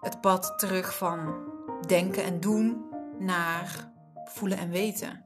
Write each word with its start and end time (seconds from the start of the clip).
Het 0.00 0.20
pad 0.20 0.58
terug 0.58 0.96
van 0.96 1.34
denken 1.86 2.24
en 2.24 2.40
doen 2.40 2.84
naar 3.18 3.92
voelen 4.24 4.58
en 4.58 4.70
weten. 4.70 5.24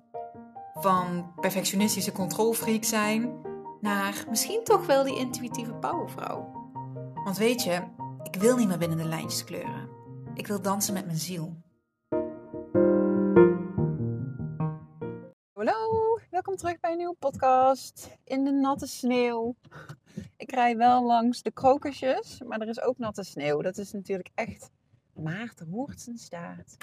Van 0.75 1.33
perfectionistische 1.41 2.13
controlfreak 2.13 2.85
zijn 2.85 3.41
naar 3.81 4.25
misschien 4.31 4.65
toch 4.65 4.87
wel 4.87 5.05
die 5.05 5.19
intuïtieve 5.19 5.75
powervrouw. 5.75 6.53
Want 7.25 7.37
weet 7.37 7.63
je, 7.63 7.83
ik 8.23 8.37
wil 8.37 8.57
niet 8.57 8.69
meer 8.69 8.79
binnen 8.79 8.99
de 8.99 9.05
lijntjes 9.05 9.45
kleuren. 9.45 9.89
Ik 10.35 10.47
wil 10.47 10.63
dansen 10.63 10.95
met 10.95 11.07
mijn 11.07 11.19
ziel. 11.19 11.63
Terug 16.57 16.81
bij 16.81 16.91
een 16.91 16.97
nieuwe 16.97 17.17
podcast 17.19 18.19
in 18.25 18.45
de 18.45 18.51
natte 18.51 18.87
sneeuw. 18.87 19.55
Ik 20.37 20.51
rij 20.51 20.77
wel 20.77 21.05
langs 21.05 21.43
de 21.43 21.51
krokusjes, 21.51 22.43
maar 22.47 22.61
er 22.61 22.69
is 22.69 22.81
ook 22.81 22.99
natte 22.99 23.23
sneeuw. 23.23 23.63
Dat 23.63 23.79
is 23.79 23.93
natuurlijk 23.93 24.31
echt 24.35 24.71
Maarten 25.13 25.67
Hoertsenstaat. 25.67 26.77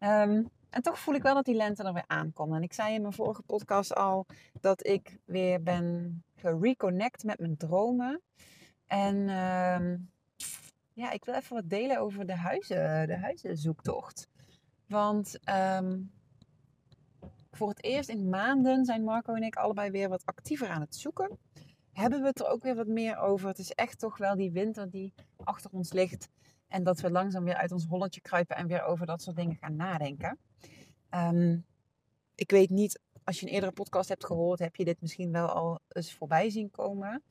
Um, 0.00 0.48
en 0.70 0.82
toch 0.82 0.98
voel 0.98 1.14
ik 1.14 1.22
wel 1.22 1.34
dat 1.34 1.44
die 1.44 1.54
lente 1.54 1.82
er 1.82 1.92
weer 1.92 2.04
aankomt. 2.06 2.54
En 2.54 2.62
ik 2.62 2.72
zei 2.72 2.94
in 2.94 3.00
mijn 3.00 3.12
vorige 3.12 3.42
podcast 3.42 3.94
al 3.94 4.26
dat 4.60 4.86
ik 4.86 5.18
weer 5.24 5.62
ben 5.62 6.22
gereconnect 6.34 7.24
met 7.24 7.38
mijn 7.38 7.56
dromen. 7.56 8.20
En 8.86 9.16
um, 9.16 10.10
ja, 10.92 11.10
ik 11.10 11.24
wil 11.24 11.34
even 11.34 11.56
wat 11.56 11.70
delen 11.70 11.98
over 11.98 12.26
de, 12.26 12.36
huizen, 12.36 13.06
de 13.06 13.16
huizenzoektocht. 13.16 14.28
Want 14.86 15.38
um, 15.80 16.10
voor 17.58 17.68
het 17.68 17.84
eerst 17.84 18.08
in 18.08 18.28
maanden 18.28 18.84
zijn 18.84 19.04
Marco 19.04 19.34
en 19.34 19.42
ik 19.42 19.56
allebei 19.56 19.90
weer 19.90 20.08
wat 20.08 20.24
actiever 20.24 20.68
aan 20.68 20.80
het 20.80 20.94
zoeken. 20.94 21.38
Hebben 21.92 22.20
we 22.20 22.26
het 22.26 22.40
er 22.40 22.46
ook 22.46 22.62
weer 22.62 22.74
wat 22.74 22.86
meer 22.86 23.18
over. 23.18 23.48
Het 23.48 23.58
is 23.58 23.72
echt 23.72 23.98
toch 23.98 24.18
wel 24.18 24.36
die 24.36 24.50
winter 24.50 24.90
die 24.90 25.14
achter 25.36 25.70
ons 25.70 25.92
ligt. 25.92 26.28
En 26.68 26.82
dat 26.82 27.00
we 27.00 27.10
langzaam 27.10 27.44
weer 27.44 27.54
uit 27.54 27.72
ons 27.72 27.86
holletje 27.86 28.20
kruipen 28.20 28.56
en 28.56 28.66
weer 28.66 28.82
over 28.82 29.06
dat 29.06 29.22
soort 29.22 29.36
dingen 29.36 29.56
gaan 29.56 29.76
nadenken. 29.76 30.38
Um, 31.10 31.64
ik 32.34 32.50
weet 32.50 32.70
niet, 32.70 33.00
als 33.24 33.40
je 33.40 33.46
een 33.46 33.52
eerdere 33.52 33.72
podcast 33.72 34.08
hebt 34.08 34.24
gehoord, 34.24 34.58
heb 34.58 34.76
je 34.76 34.84
dit 34.84 35.00
misschien 35.00 35.32
wel 35.32 35.48
al 35.48 35.80
eens 35.88 36.14
voorbij 36.14 36.50
zien 36.50 36.70
komen. 36.70 37.22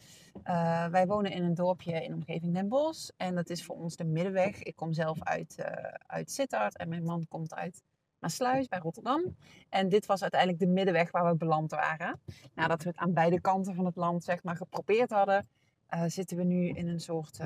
Uh, 0.44 0.88
wij 0.88 1.08
wonen 1.08 1.32
in 1.32 1.44
een 1.44 1.54
dorpje 1.54 2.04
in 2.04 2.14
omgeving 2.14 2.54
Den 2.54 2.68
Bosch. 2.68 3.10
En 3.18 3.36
dat 3.36 3.50
is 3.50 3.64
voor 3.64 3.76
ons 3.76 3.96
de 3.96 4.06
middenweg. 4.06 4.64
Ik 4.64 4.76
kom 4.76 4.94
zelf 4.94 5.24
uit, 5.24 5.56
uh, 5.60 5.66
uit 6.08 6.32
Sittard 6.32 6.78
en 6.78 6.90
mijn 6.90 7.04
man 7.04 7.28
komt 7.28 7.54
uit 7.54 7.84
Maasluis 8.20 8.68
bij 8.68 8.80
Rotterdam. 8.80 9.36
En 9.70 9.90
dit 9.90 10.06
was 10.06 10.22
uiteindelijk 10.22 10.60
de 10.60 10.68
middenweg 10.68 11.12
waar 11.12 11.32
we 11.32 11.38
beland 11.38 11.72
waren. 11.72 12.22
Nadat 12.56 12.84
we 12.84 12.90
het 12.90 12.98
aan 12.98 13.14
beide 13.14 13.42
kanten 13.42 13.76
van 13.76 13.86
het 13.86 13.96
land 13.96 14.24
zeg 14.24 14.44
maar, 14.44 14.56
geprobeerd 14.56 15.10
hadden, 15.10 15.48
uh, 15.94 16.04
zitten 16.06 16.38
we 16.38 16.44
nu 16.44 16.70
in 16.70 16.88
een 16.88 17.00
soort 17.00 17.38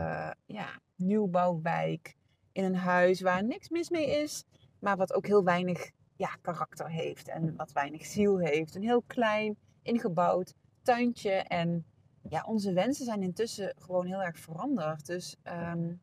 ja, 0.46 0.80
nieuwbouwwijk. 0.96 2.16
In 2.52 2.64
een 2.64 2.76
huis 2.76 3.22
waar 3.22 3.44
niks 3.44 3.70
mis 3.70 3.90
mee 3.90 4.22
is, 4.22 4.44
maar 4.80 4.98
wat 4.98 5.14
ook 5.14 5.28
heel 5.28 5.44
weinig 5.44 5.92
ja, 6.16 6.38
karakter 6.42 6.90
heeft 6.90 7.28
en 7.28 7.56
wat 7.56 7.72
weinig 7.72 8.06
ziel 8.06 8.38
heeft. 8.38 8.76
Een 8.76 8.84
heel 8.84 9.04
klein, 9.08 9.58
ingebouwd 9.82 10.54
tuintje. 10.82 11.32
En 11.32 11.86
ja, 12.30 12.44
onze 12.48 12.74
wensen 12.74 13.06
zijn 13.06 13.22
intussen 13.22 13.76
gewoon 13.78 14.06
heel 14.06 14.24
erg 14.24 14.38
veranderd. 14.38 15.06
Dus 15.06 15.36
um, 15.44 16.02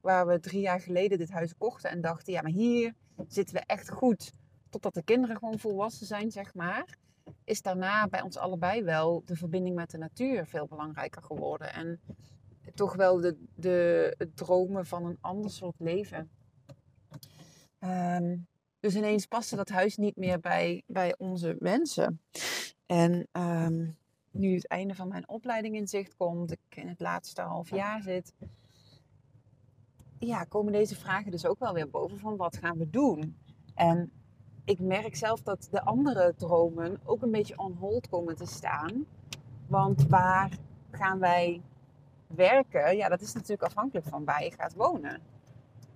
waar 0.00 0.26
we 0.26 0.40
drie 0.40 0.60
jaar 0.60 0.80
geleden 0.80 1.18
dit 1.18 1.30
huis 1.30 1.56
kochten 1.56 1.90
en 1.90 2.00
dachten, 2.00 2.32
ja, 2.32 2.42
maar 2.42 2.50
hier 2.50 2.94
zitten 3.28 3.54
we 3.54 3.60
echt 3.66 3.90
goed. 3.90 4.32
Totdat 4.68 4.94
de 4.94 5.02
kinderen 5.02 5.36
gewoon 5.36 5.58
volwassen 5.58 6.06
zijn, 6.06 6.30
zeg 6.30 6.54
maar. 6.54 6.98
Is 7.44 7.62
daarna 7.62 8.08
bij 8.08 8.22
ons 8.22 8.36
allebei 8.36 8.82
wel 8.82 9.22
de 9.24 9.36
verbinding 9.36 9.74
met 9.74 9.90
de 9.90 9.98
natuur 9.98 10.46
veel 10.46 10.66
belangrijker 10.66 11.22
geworden. 11.22 11.72
En 11.72 12.00
toch 12.74 12.94
wel 12.94 13.20
de, 13.20 13.36
de, 13.54 14.14
het 14.18 14.36
dromen 14.36 14.86
van 14.86 15.04
een 15.04 15.18
ander 15.20 15.50
soort 15.50 15.78
leven. 15.78 16.30
Um, 17.80 18.46
dus 18.80 18.94
ineens 18.94 19.26
paste 19.26 19.56
dat 19.56 19.68
huis 19.68 19.96
niet 19.96 20.16
meer 20.16 20.40
bij, 20.40 20.82
bij 20.86 21.14
onze 21.18 21.56
wensen. 21.58 22.20
En 22.86 23.28
um, 23.32 23.96
nu 24.30 24.54
het 24.54 24.68
einde 24.68 24.94
van 24.94 25.08
mijn 25.08 25.28
opleiding 25.28 25.76
in 25.76 25.88
zicht 25.88 26.16
komt, 26.16 26.52
ik 26.52 26.58
in 26.68 26.88
het 26.88 27.00
laatste 27.00 27.42
half 27.42 27.70
jaar 27.70 28.02
zit, 28.02 28.32
ja, 30.26 30.44
komen 30.44 30.72
deze 30.72 30.96
vragen 30.96 31.30
dus 31.30 31.46
ook 31.46 31.58
wel 31.58 31.74
weer 31.74 31.90
boven 31.90 32.18
van 32.18 32.36
wat 32.36 32.56
gaan 32.56 32.78
we 32.78 32.90
doen? 32.90 33.36
En 33.74 34.12
ik 34.64 34.80
merk 34.80 35.16
zelf 35.16 35.42
dat 35.42 35.68
de 35.70 35.82
andere 35.82 36.34
dromen 36.36 37.00
ook 37.04 37.22
een 37.22 37.30
beetje 37.30 37.58
on 37.58 37.76
hold 37.78 38.08
komen 38.08 38.36
te 38.36 38.46
staan. 38.46 39.06
Want 39.66 40.06
waar 40.06 40.50
gaan 40.90 41.18
wij 41.18 41.60
werken? 42.26 42.96
Ja, 42.96 43.08
dat 43.08 43.20
is 43.20 43.32
natuurlijk 43.32 43.62
afhankelijk 43.62 44.06
van 44.06 44.24
waar 44.24 44.44
je 44.44 44.50
gaat 44.50 44.74
wonen. 44.74 45.20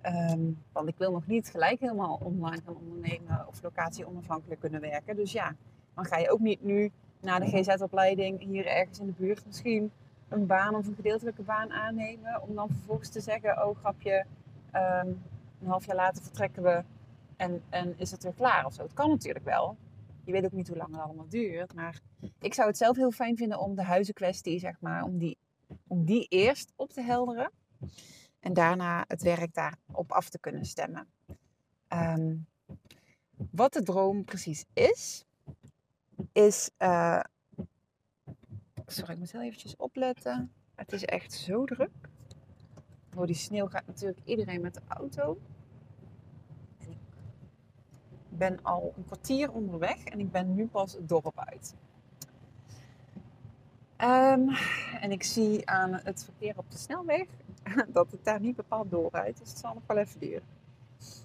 Um, 0.03 0.63
want 0.71 0.87
ik 0.87 0.97
wil 0.97 1.11
nog 1.11 1.27
niet 1.27 1.49
gelijk 1.49 1.79
helemaal 1.79 2.19
online 2.23 2.61
gaan 2.65 2.75
ondernemen 2.75 3.47
of 3.47 3.61
locatie 3.61 4.07
onafhankelijk 4.07 4.59
kunnen 4.59 4.81
werken. 4.81 5.15
Dus 5.15 5.31
ja, 5.31 5.55
dan 5.93 6.05
ga 6.05 6.17
je 6.17 6.31
ook 6.31 6.39
niet 6.39 6.63
nu 6.63 6.91
na 7.21 7.39
de 7.39 7.45
GZ-opleiding 7.45 8.41
hier 8.41 8.65
ergens 8.65 8.99
in 8.99 9.05
de 9.05 9.13
buurt 9.17 9.45
misschien 9.45 9.91
een 10.35 10.45
baan 10.45 10.75
of 10.75 10.87
een 10.87 10.95
gedeeltelijke 10.95 11.41
baan 11.41 11.71
aannemen. 11.71 12.41
Om 12.41 12.55
dan 12.55 12.69
vervolgens 12.69 13.09
te 13.09 13.19
zeggen, 13.19 13.67
oh 13.67 13.77
grapje, 13.77 14.25
um, 14.73 15.23
een 15.61 15.67
half 15.67 15.85
jaar 15.85 15.95
later 15.95 16.23
vertrekken 16.23 16.63
we 16.63 16.83
en, 17.37 17.63
en 17.69 17.93
is 17.97 18.11
het 18.11 18.23
weer 18.23 18.33
klaar 18.33 18.65
of 18.65 18.73
zo. 18.73 18.81
Het 18.83 18.93
kan 18.93 19.09
natuurlijk 19.09 19.45
wel. 19.45 19.77
Je 20.23 20.31
weet 20.31 20.45
ook 20.45 20.51
niet 20.51 20.67
hoe 20.67 20.77
lang 20.77 20.91
het 20.91 21.01
allemaal 21.01 21.27
duurt. 21.29 21.73
Maar 21.73 21.99
ik 22.39 22.53
zou 22.53 22.67
het 22.67 22.77
zelf 22.77 22.95
heel 22.95 23.11
fijn 23.11 23.37
vinden 23.37 23.59
om 23.59 23.75
de 23.75 23.83
huizenkwestie, 23.83 24.59
zeg 24.59 24.75
maar, 24.79 25.03
om 25.03 25.17
die, 25.17 25.37
om 25.87 26.05
die 26.05 26.27
eerst 26.29 26.73
op 26.75 26.93
te 26.93 27.01
helderen. 27.01 27.51
En 28.39 28.53
daarna 28.53 29.05
het 29.07 29.21
werk 29.21 29.53
daarop 29.53 30.11
af 30.11 30.29
te 30.29 30.39
kunnen 30.39 30.65
stemmen. 30.65 31.07
Um, 31.89 32.47
wat 33.51 33.73
de 33.73 33.83
droom 33.83 34.23
precies 34.23 34.65
is, 34.73 35.25
is. 36.31 36.69
Uh, 36.77 37.19
sorry, 38.87 39.13
ik 39.13 39.19
moet 39.19 39.31
heel 39.31 39.41
eventjes 39.41 39.75
opletten. 39.75 40.51
Het 40.75 40.91
is 40.91 41.05
echt 41.05 41.33
zo 41.33 41.65
druk. 41.65 42.09
Door 43.09 43.25
die 43.25 43.35
sneeuw 43.35 43.67
gaat 43.67 43.87
natuurlijk 43.87 44.19
iedereen 44.23 44.61
met 44.61 44.73
de 44.73 44.81
auto. 44.87 45.37
En 46.77 46.91
ik 46.91 46.97
ben 48.29 48.59
al 48.61 48.93
een 48.97 49.05
kwartier 49.05 49.51
onderweg 49.51 50.03
en 50.03 50.19
ik 50.19 50.31
ben 50.31 50.55
nu 50.55 50.67
pas 50.67 50.93
het 50.93 51.09
dorp 51.09 51.39
uit. 51.39 51.75
Um, 53.97 54.49
en 55.01 55.11
ik 55.11 55.23
zie 55.23 55.69
aan 55.69 55.93
het 55.93 56.23
verkeer 56.23 56.53
op 56.57 56.71
de 56.71 56.77
snelweg 56.77 57.27
dat 57.87 58.11
het 58.11 58.23
daar 58.23 58.39
niet 58.39 58.55
bepaald 58.55 58.91
doorrijdt. 58.91 59.39
Dus 59.39 59.49
het 59.49 59.57
zal 59.57 59.73
nog 59.73 59.83
wel 59.87 59.97
even 59.97 60.19
duren. 60.19 60.43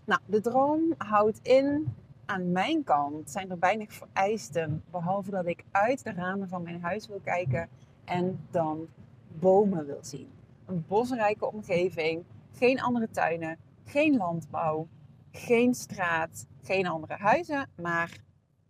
Nou, 0.05 0.21
de 0.27 0.41
droom 0.41 0.95
houdt 0.99 1.39
in, 1.43 1.95
aan 2.31 2.53
mijn 2.53 2.85
kant 2.85 3.31
zijn 3.31 3.51
er 3.51 3.59
weinig 3.59 3.93
vereisten. 3.93 4.85
Behalve 4.91 5.31
dat 5.31 5.47
ik 5.47 5.65
uit 5.71 6.05
de 6.05 6.13
ramen 6.13 6.49
van 6.49 6.63
mijn 6.63 6.83
huis 6.83 7.07
wil 7.07 7.21
kijken 7.25 7.69
en 8.05 8.47
dan 8.51 8.89
bomen 9.29 9.87
wil 9.87 9.99
zien. 10.01 10.29
Een 10.67 10.85
bosrijke 10.89 11.53
omgeving, 11.53 12.25
geen 12.53 12.81
andere 12.81 13.11
tuinen, 13.11 13.59
geen 13.85 14.17
landbouw, 14.17 14.87
geen 15.31 15.75
straat, 15.75 16.47
geen 16.63 16.87
andere 16.87 17.15
huizen, 17.15 17.69
maar 17.77 18.19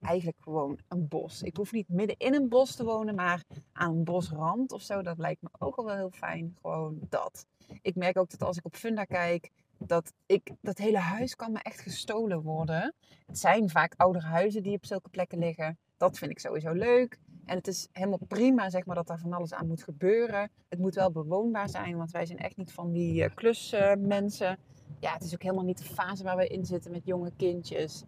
eigenlijk 0.01 0.39
gewoon 0.41 0.79
een 0.89 1.09
bos. 1.09 1.43
Ik 1.43 1.57
hoef 1.57 1.73
niet 1.73 1.89
midden 1.89 2.17
in 2.19 2.35
een 2.35 2.49
bos 2.49 2.75
te 2.75 2.85
wonen, 2.85 3.15
maar 3.15 3.43
aan 3.73 3.97
een 3.97 4.05
bosrand 4.05 4.73
of 4.73 4.83
zo. 4.83 5.03
Dat 5.03 5.19
lijkt 5.19 5.43
me 5.43 5.49
ook 5.59 5.77
al 5.77 5.85
wel 5.85 5.97
heel 5.97 6.11
fijn. 6.11 6.57
Gewoon 6.61 6.99
dat. 7.09 7.47
Ik 7.83 7.95
merk 7.97 8.19
ook 8.19 8.31
dat 8.31 8.43
als 8.43 8.57
ik 8.57 8.65
op 8.65 8.77
Funda 8.77 9.05
kijk, 9.05 9.51
dat 9.87 10.13
ik 10.27 10.51
dat 10.61 10.79
hele 10.79 10.99
huis 10.99 11.37
kan 11.37 11.53
me 11.53 11.59
echt 11.63 11.81
gestolen 11.81 12.43
worden. 12.43 12.95
Het 13.27 13.39
zijn 13.39 13.69
vaak 13.69 13.95
oudere 13.97 14.27
huizen 14.27 14.63
die 14.63 14.77
op 14.77 14.87
zulke 14.87 15.09
plekken 15.09 15.39
liggen. 15.39 15.79
Dat 15.97 16.19
vind 16.19 16.31
ik 16.31 16.39
sowieso 16.39 16.73
leuk. 16.73 17.19
En 17.45 17.57
het 17.57 17.67
is 17.67 17.89
helemaal 17.93 18.21
prima, 18.29 18.71
zeg 18.71 18.85
maar, 18.85 18.97
dat 18.97 19.07
daar 19.07 19.19
van 19.19 19.33
alles 19.33 19.55
aan 19.55 19.67
moet 19.67 19.83
gebeuren. 19.83 20.51
Het 20.69 20.79
moet 20.79 20.95
wel 20.95 21.11
bewoonbaar 21.11 21.69
zijn, 21.69 21.97
want 21.97 22.11
wij 22.11 22.27
zijn 22.27 22.39
echt 22.39 22.57
niet 22.57 22.73
van 22.73 22.93
die 22.93 23.25
uh, 23.25 23.31
klusmensen. 23.35 24.59
ja, 25.01 25.13
het 25.13 25.23
is 25.23 25.35
ook 25.35 25.43
helemaal 25.43 25.65
niet 25.65 25.79
de 25.79 25.95
fase 25.95 26.23
waar 26.25 26.37
we 26.37 26.47
in 26.47 26.65
zitten 26.65 26.91
met 26.91 27.05
jonge 27.05 27.33
kindjes. 27.37 28.05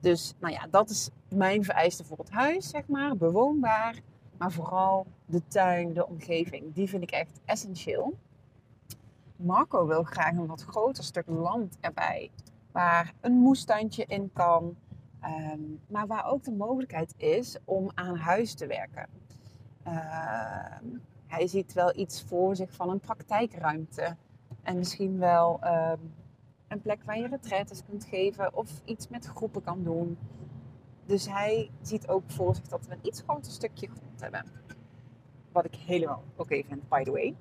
Dus 0.00 0.34
nou 0.40 0.52
ja, 0.52 0.66
dat 0.70 0.90
is 0.90 1.10
mijn 1.28 1.64
vereiste 1.64 2.04
voor 2.04 2.18
het 2.18 2.30
huis, 2.30 2.68
zeg 2.68 2.86
maar. 2.86 3.16
Bewoonbaar, 3.16 4.00
maar 4.38 4.52
vooral 4.52 5.06
de 5.26 5.46
tuin, 5.48 5.92
de 5.92 6.06
omgeving. 6.06 6.74
Die 6.74 6.88
vind 6.88 7.02
ik 7.02 7.10
echt 7.10 7.40
essentieel. 7.44 8.18
Marco 9.42 9.86
wil 9.86 10.02
graag 10.02 10.32
een 10.32 10.46
wat 10.46 10.62
groter 10.62 11.04
stuk 11.04 11.26
land 11.26 11.76
erbij. 11.80 12.30
Waar 12.72 13.14
een 13.20 13.32
moestuintje 13.32 14.04
in 14.06 14.30
kan. 14.32 14.76
Ehm, 15.20 15.60
maar 15.86 16.06
waar 16.06 16.24
ook 16.24 16.44
de 16.44 16.52
mogelijkheid 16.52 17.14
is 17.16 17.56
om 17.64 17.90
aan 17.94 18.16
huis 18.16 18.54
te 18.54 18.66
werken. 18.66 19.08
Ehm, 19.82 20.84
hij 21.26 21.46
ziet 21.46 21.72
wel 21.72 21.96
iets 21.96 22.22
voor 22.22 22.56
zich 22.56 22.72
van 22.72 22.90
een 22.90 23.00
praktijkruimte. 23.00 24.16
En 24.62 24.76
misschien 24.76 25.18
wel 25.18 25.58
ehm, 25.60 25.98
een 26.68 26.80
plek 26.80 27.02
waar 27.04 27.18
je 27.18 27.28
retraites 27.28 27.82
kunt 27.88 28.04
geven 28.04 28.54
of 28.54 28.82
iets 28.84 29.08
met 29.08 29.26
groepen 29.26 29.62
kan 29.62 29.82
doen. 29.82 30.18
Dus 31.06 31.28
hij 31.28 31.70
ziet 31.82 32.08
ook 32.08 32.22
voor 32.26 32.54
zich 32.54 32.68
dat 32.68 32.86
we 32.86 32.92
een 32.92 33.06
iets 33.06 33.20
groter 33.20 33.52
stukje 33.52 33.88
grond 33.88 34.20
hebben. 34.20 34.44
Wat 35.52 35.64
ik 35.64 35.74
helemaal 35.74 36.22
oké 36.36 36.62
vind, 36.62 36.88
by 36.88 37.02
the 37.02 37.10
way. 37.10 37.36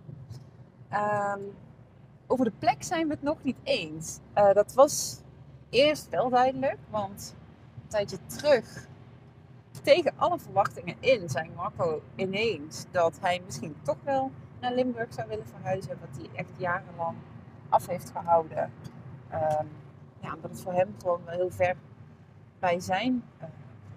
Over 2.29 2.45
de 2.45 2.51
plek 2.59 2.83
zijn 2.83 3.07
we 3.07 3.13
het 3.13 3.23
nog 3.23 3.43
niet 3.43 3.57
eens. 3.63 4.19
Uh, 4.37 4.53
dat 4.53 4.73
was 4.73 5.21
eerst 5.69 6.09
wel 6.09 6.29
duidelijk, 6.29 6.77
want 6.89 7.35
een 7.81 7.87
tijdje 7.87 8.17
terug, 8.25 8.87
tegen 9.81 10.13
alle 10.15 10.39
verwachtingen 10.39 10.95
in, 10.99 11.29
zei 11.29 11.49
Marco 11.55 12.01
ineens 12.15 12.85
dat 12.91 13.17
hij 13.21 13.41
misschien 13.45 13.75
toch 13.81 13.97
wel 14.03 14.31
naar 14.59 14.73
Limburg 14.73 15.13
zou 15.13 15.27
willen 15.27 15.47
verhuizen. 15.47 15.97
Wat 15.99 16.17
hij 16.17 16.29
echt 16.33 16.51
jarenlang 16.57 17.17
af 17.69 17.87
heeft 17.87 18.11
gehouden. 18.11 18.71
Um, 19.33 19.67
ja, 20.19 20.35
omdat 20.35 20.51
het 20.51 20.61
voor 20.61 20.73
hem 20.73 20.95
gewoon 20.97 21.21
wel 21.25 21.35
heel 21.35 21.51
ver 21.51 21.75
bij 22.59 22.79
zijn 22.79 23.23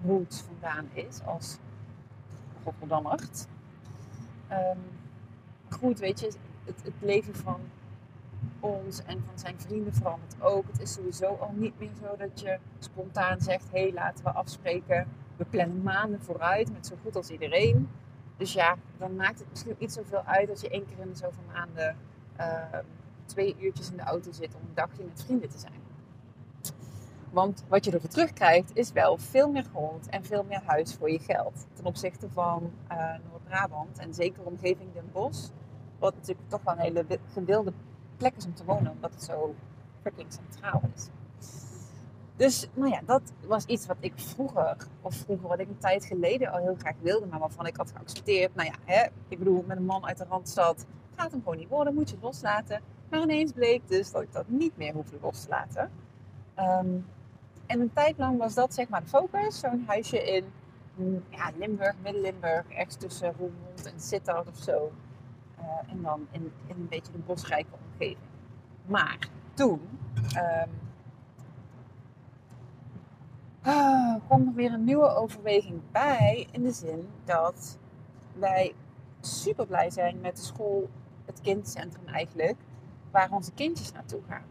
uh, 0.05 0.20
vandaan 0.28 0.88
is 0.93 1.20
als 1.25 1.58
Rotterdammert. 2.64 3.46
Um, 4.50 4.78
goed, 5.69 5.99
weet 5.99 6.20
je, 6.20 6.26
het, 6.64 6.82
het, 6.85 6.94
leven 7.00 7.35
van 7.37 7.61
ons 8.62 9.03
en 9.03 9.23
van 9.26 9.38
zijn 9.38 9.61
vrienden 9.61 9.94
verandert 9.94 10.43
ook. 10.43 10.67
Het 10.67 10.81
is 10.81 10.93
sowieso 10.93 11.26
al 11.26 11.53
niet 11.55 11.79
meer 11.79 11.91
zo 12.00 12.17
dat 12.17 12.41
je 12.41 12.59
spontaan 12.79 13.41
zegt: 13.41 13.70
hé, 13.70 13.81
hey, 13.81 13.93
laten 13.93 14.25
we 14.25 14.31
afspreken. 14.31 15.06
We 15.37 15.44
plannen 15.44 15.82
maanden 15.82 16.20
vooruit 16.20 16.73
met 16.73 16.87
zo 16.87 16.97
goed 17.03 17.17
als 17.17 17.31
iedereen. 17.31 17.88
Dus 18.37 18.53
ja, 18.53 18.76
dan 18.99 19.17
maakt 19.17 19.38
het 19.38 19.50
misschien 19.50 19.76
niet 19.79 19.93
zoveel 19.93 20.23
uit 20.25 20.50
als 20.50 20.61
je 20.61 20.69
één 20.69 20.87
keer 20.87 20.99
in 20.99 21.09
de 21.09 21.17
zoveel 21.17 21.44
maanden 21.53 21.97
uh, 22.41 22.79
twee 23.25 23.56
uurtjes 23.61 23.91
in 23.91 23.97
de 23.97 24.03
auto 24.03 24.32
zit 24.32 24.55
om 24.55 24.61
een 24.61 24.75
dagje 24.75 25.05
met 25.05 25.23
vrienden 25.25 25.49
te 25.49 25.59
zijn. 25.59 25.81
Want 27.31 27.64
wat 27.69 27.85
je 27.85 27.91
ervoor 27.91 28.11
terugkrijgt 28.11 28.76
is 28.76 28.93
wel 28.93 29.19
veel 29.19 29.50
meer 29.50 29.62
grond 29.62 30.09
en 30.09 30.25
veel 30.25 30.44
meer 30.44 30.62
huis 30.64 30.94
voor 30.94 31.11
je 31.11 31.19
geld. 31.19 31.67
Ten 31.73 31.85
opzichte 31.85 32.29
van 32.31 32.73
uh, 32.91 33.14
Noord-Brabant 33.31 33.99
en 33.99 34.14
zeker 34.14 34.43
omgeving 34.43 34.93
Den 34.93 35.11
Bosch. 35.12 35.49
Wat 35.99 36.14
natuurlijk 36.14 36.49
toch 36.49 36.62
wel 36.62 36.75
een 36.75 36.81
hele 36.81 37.06
gewilde 37.32 37.73
plek 38.17 38.37
is 38.37 38.44
om 38.44 38.55
te 38.55 38.64
wonen, 38.64 38.93
omdat 38.93 39.14
het 39.14 39.23
zo 39.23 39.55
fucking 40.03 40.32
centraal 40.32 40.82
is. 40.94 41.09
Dus, 42.37 42.69
nou 42.75 42.91
ja, 42.91 43.00
dat 43.06 43.32
was 43.47 43.64
iets 43.64 43.87
wat 43.87 43.97
ik 44.00 44.12
vroeger, 44.17 44.76
of 45.00 45.14
vroeger 45.14 45.49
wat 45.49 45.59
ik 45.59 45.69
een 45.69 45.79
tijd 45.79 46.05
geleden 46.05 46.53
al 46.53 46.59
heel 46.59 46.76
graag 46.79 46.94
wilde, 47.00 47.26
maar 47.26 47.38
waarvan 47.38 47.67
ik 47.67 47.76
had 47.76 47.93
geaccepteerd. 47.94 48.55
Nou 48.55 48.69
ja, 48.69 48.94
hè, 48.94 49.06
ik 49.29 49.38
bedoel, 49.38 49.64
met 49.67 49.76
een 49.76 49.85
man 49.85 50.06
uit 50.06 50.19
de 50.19 50.25
Randstad 50.29 50.87
gaat 51.17 51.31
hem 51.31 51.43
gewoon 51.43 51.59
niet 51.59 51.69
worden, 51.69 51.94
moet 51.94 52.11
je 52.11 52.17
loslaten. 52.20 52.81
Maar 53.09 53.23
ineens 53.23 53.53
bleek 53.53 53.88
dus 53.88 54.11
dat 54.12 54.23
ik 54.23 54.32
dat 54.32 54.49
niet 54.49 54.76
meer 54.76 54.93
hoefde 54.93 55.17
los 55.20 55.43
te 55.43 55.49
laten. 55.49 55.91
Ehm, 56.55 56.97
en 57.67 57.81
een 57.81 57.93
tijd 57.93 58.19
lang 58.19 58.38
was 58.38 58.55
dat 58.55 58.75
zeg 58.75 58.88
maar 58.88 59.03
de 59.03 59.09
focus. 59.09 59.59
Zo'n 59.59 59.85
huisje 59.87 60.35
in 60.35 60.44
mm, 60.94 61.23
ja, 61.29 61.50
Limburg, 61.56 61.94
Midden-Limburg, 62.03 62.64
ergens 62.69 62.97
tussen 62.97 63.35
Roermond 63.38 63.93
en 63.93 64.00
Sittard 64.00 64.49
of 64.49 64.56
zo. 64.56 64.93
Uh, 65.59 65.93
en 65.93 66.03
dan 66.03 66.26
in, 66.31 66.53
in, 66.67 66.75
een 66.76 66.88
beetje 66.88 67.12
de 67.12 67.19
bosrijke 67.19 67.70
Maar 68.86 69.18
toen 69.54 69.80
um, 70.36 70.70
kwam 74.26 74.46
er 74.46 74.54
weer 74.54 74.72
een 74.72 74.84
nieuwe 74.84 75.08
overweging 75.08 75.80
bij. 75.92 76.48
In 76.50 76.62
de 76.62 76.72
zin 76.72 77.08
dat 77.24 77.78
wij 78.38 78.74
super 79.20 79.66
blij 79.66 79.90
zijn 79.90 80.20
met 80.20 80.36
de 80.36 80.42
school, 80.42 80.90
het 81.24 81.40
kindcentrum 81.40 82.06
eigenlijk 82.06 82.58
waar 83.10 83.30
onze 83.30 83.52
kindjes 83.52 83.92
naartoe 83.92 84.20
gaan. 84.28 84.44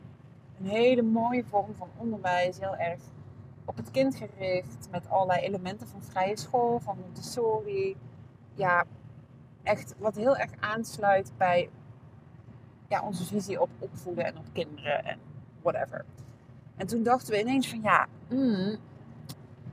Een 0.60 0.66
hele 0.66 1.02
mooie 1.02 1.44
vorm 1.44 1.76
van 1.76 1.90
onderwijs, 1.98 2.60
heel 2.60 2.76
erg 2.76 3.00
op 3.66 3.76
het 3.76 3.92
kind 3.92 4.16
gericht, 4.16 4.88
met 4.92 5.10
allerlei 5.10 5.42
elementen 5.42 5.88
van 5.88 6.02
vrije 6.02 6.38
school, 6.38 6.80
van 6.80 6.98
Montessori. 7.02 7.98
Ja, 8.54 8.86
echt 9.64 9.96
wat 9.98 10.16
heel 10.16 10.38
erg 10.38 10.52
aansluit 10.60 11.32
bij 11.38 11.70
ja, 12.92 13.02
onze 13.02 13.26
visie 13.26 13.62
op 13.62 13.70
opvoeden 13.80 14.26
en 14.26 14.38
op 14.38 14.46
kinderen 14.54 15.06
en 15.06 15.20
whatever. 15.62 16.06
En 16.76 16.88
toen 16.88 17.04
dachten 17.04 17.34
we 17.34 17.40
ineens 17.40 17.70
van 17.70 17.82
ja, 17.82 18.08
mm, 18.30 18.78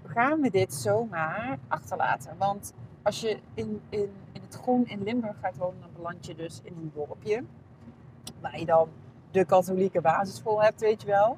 gaan 0.07 0.41
we 0.41 0.51
dit 0.51 0.75
zomaar 0.75 1.59
achterlaten? 1.69 2.37
Want 2.37 2.73
als 3.03 3.21
je 3.21 3.41
in, 3.55 3.81
in, 3.89 4.11
in 4.33 4.43
het 4.43 4.55
groen 4.55 4.87
in 4.87 5.03
Limburg 5.03 5.37
gaat 5.41 5.57
wonen, 5.57 5.81
dan 5.81 5.91
beland 5.95 6.27
je 6.27 6.35
dus 6.35 6.61
in 6.63 6.73
een 6.77 6.91
dorpje 6.95 7.45
waar 8.41 8.59
je 8.59 8.65
dan 8.65 8.89
de 9.31 9.45
katholieke 9.45 10.01
basisschool 10.01 10.63
hebt, 10.63 10.81
weet 10.81 11.01
je 11.01 11.07
wel. 11.07 11.37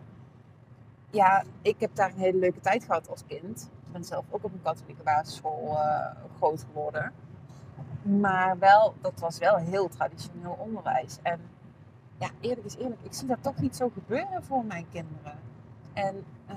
Ja, 1.11 1.45
ik 1.63 1.81
heb 1.81 1.95
daar 1.95 2.11
een 2.11 2.19
hele 2.19 2.39
leuke 2.39 2.61
tijd 2.61 2.85
gehad 2.85 3.09
als 3.09 3.25
kind. 3.27 3.71
Ik 3.87 3.93
ben 3.93 4.05
zelf 4.05 4.25
ook 4.31 4.45
op 4.45 4.53
een 4.53 4.63
katholieke 4.63 5.03
basisschool 5.03 5.73
uh, 5.73 6.07
groot 6.37 6.65
geworden. 6.65 7.13
Maar 8.03 8.59
wel, 8.59 8.95
dat 9.01 9.21
was 9.21 9.39
wel 9.39 9.57
heel 9.57 9.89
traditioneel 9.89 10.57
onderwijs. 10.59 11.19
En 11.23 11.41
ja, 12.21 12.31
eerlijk 12.41 12.67
is 12.67 12.77
eerlijk, 12.77 13.01
ik 13.03 13.15
zie 13.15 13.27
dat 13.27 13.43
toch 13.43 13.61
niet 13.61 13.77
zo 13.77 13.89
gebeuren 13.89 14.45
voor 14.45 14.65
mijn 14.65 14.87
kinderen. 14.91 15.39
En 15.93 16.25
um, 16.51 16.57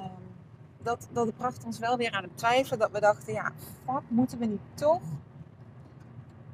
dat, 0.82 1.08
dat 1.12 1.38
bracht 1.38 1.66
ons 1.66 1.80
wel 1.80 1.98
weer 1.98 2.12
aan 2.12 2.24
het 2.24 2.38
twijfelen 2.38 2.80
dat 2.80 2.92
we 2.92 3.00
dachten, 3.00 3.34
ja, 3.34 3.52
fuck, 3.86 4.02
moeten 4.08 4.40
we 4.40 4.46
niet 4.46 4.62
toch 4.74 5.02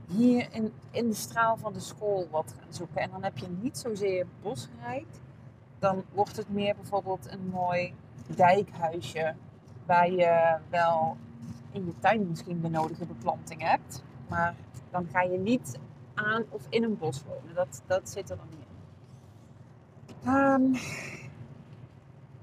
hier 0.08 0.48
in, 0.52 0.74
in 0.92 1.08
de 1.08 1.16
straal 1.16 1.58
van 1.58 1.74
de 1.74 1.80
school 1.80 2.28
wat 2.32 2.56
gaan 2.60 2.74
zoeken. 2.74 3.02
En 3.02 3.10
dan 3.12 3.24
heb 3.24 3.38
je 3.38 3.48
niet 3.62 3.78
zozeer 3.78 4.26
bosrijk. 4.42 5.08
Dan 5.80 6.04
wordt 6.14 6.38
het 6.38 6.50
meer 6.50 6.76
bijvoorbeeld 6.76 7.32
een 7.32 7.50
mooi 7.52 7.94
dijkhuisje. 8.36 9.36
Waar 9.86 10.12
je 10.12 10.58
wel 10.70 11.18
in 11.72 11.86
je 11.86 11.94
tuin 12.00 12.28
misschien 12.28 12.62
de 12.62 12.70
nodige 12.70 13.06
beplanting 13.06 13.62
hebt. 13.62 14.04
Maar 14.28 14.56
dan 14.92 15.08
ga 15.12 15.22
je 15.22 15.38
niet 15.38 15.80
aan 16.14 16.44
of 16.50 16.66
in 16.70 16.84
een 16.84 16.98
bos 16.98 17.24
wonen. 17.24 17.56
Dat, 17.56 17.82
dat 17.86 18.10
zit 18.10 18.30
er 18.30 18.38
dan 18.38 18.48
niet. 18.50 18.59
Um, 20.30 20.76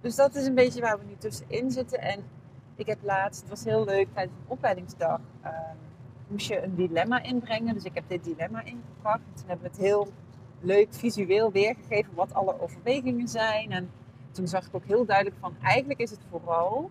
dus 0.00 0.14
dat 0.14 0.35
is 0.35 0.47
een 0.47 0.55
beetje 0.55 0.81
waar 0.81 0.99
we 0.99 1.05
nu 1.05 1.16
tussenin 1.19 1.71
zitten. 1.71 2.00
En 2.00 2.25
ik 2.75 2.87
heb 2.87 2.99
laatst, 3.02 3.40
het 3.40 3.50
was 3.50 3.64
heel 3.64 3.85
leuk 3.85 4.09
tijdens 4.14 4.37
een 4.38 4.50
opleidingsdag. 4.50 5.21
Um, 5.45 5.76
moest 6.28 6.47
je 6.47 6.62
een 6.62 6.75
dilemma 6.75 7.23
inbrengen. 7.23 7.75
Dus 7.75 7.85
ik 7.85 7.95
heb 7.95 8.05
dit 8.09 8.25
dilemma 8.25 8.62
ingebracht. 8.64 9.21
Toen 9.35 9.49
hebben 9.49 9.66
we 9.66 9.76
het 9.76 9.81
heel 9.81 10.09
leuk 10.61 10.88
visueel 10.90 11.52
weergegeven 11.52 12.14
wat 12.14 12.35
alle 12.35 12.61
overwegingen 12.61 13.28
zijn. 13.28 13.73
En 13.73 13.90
toen 14.31 14.49
zag 14.49 14.66
ik 14.66 14.75
ook 14.75 14.85
heel 14.85 15.05
duidelijk 15.05 15.37
van 15.40 15.57
eigenlijk 15.62 16.00
is 16.00 16.11
het 16.11 16.21
vooral 16.31 16.90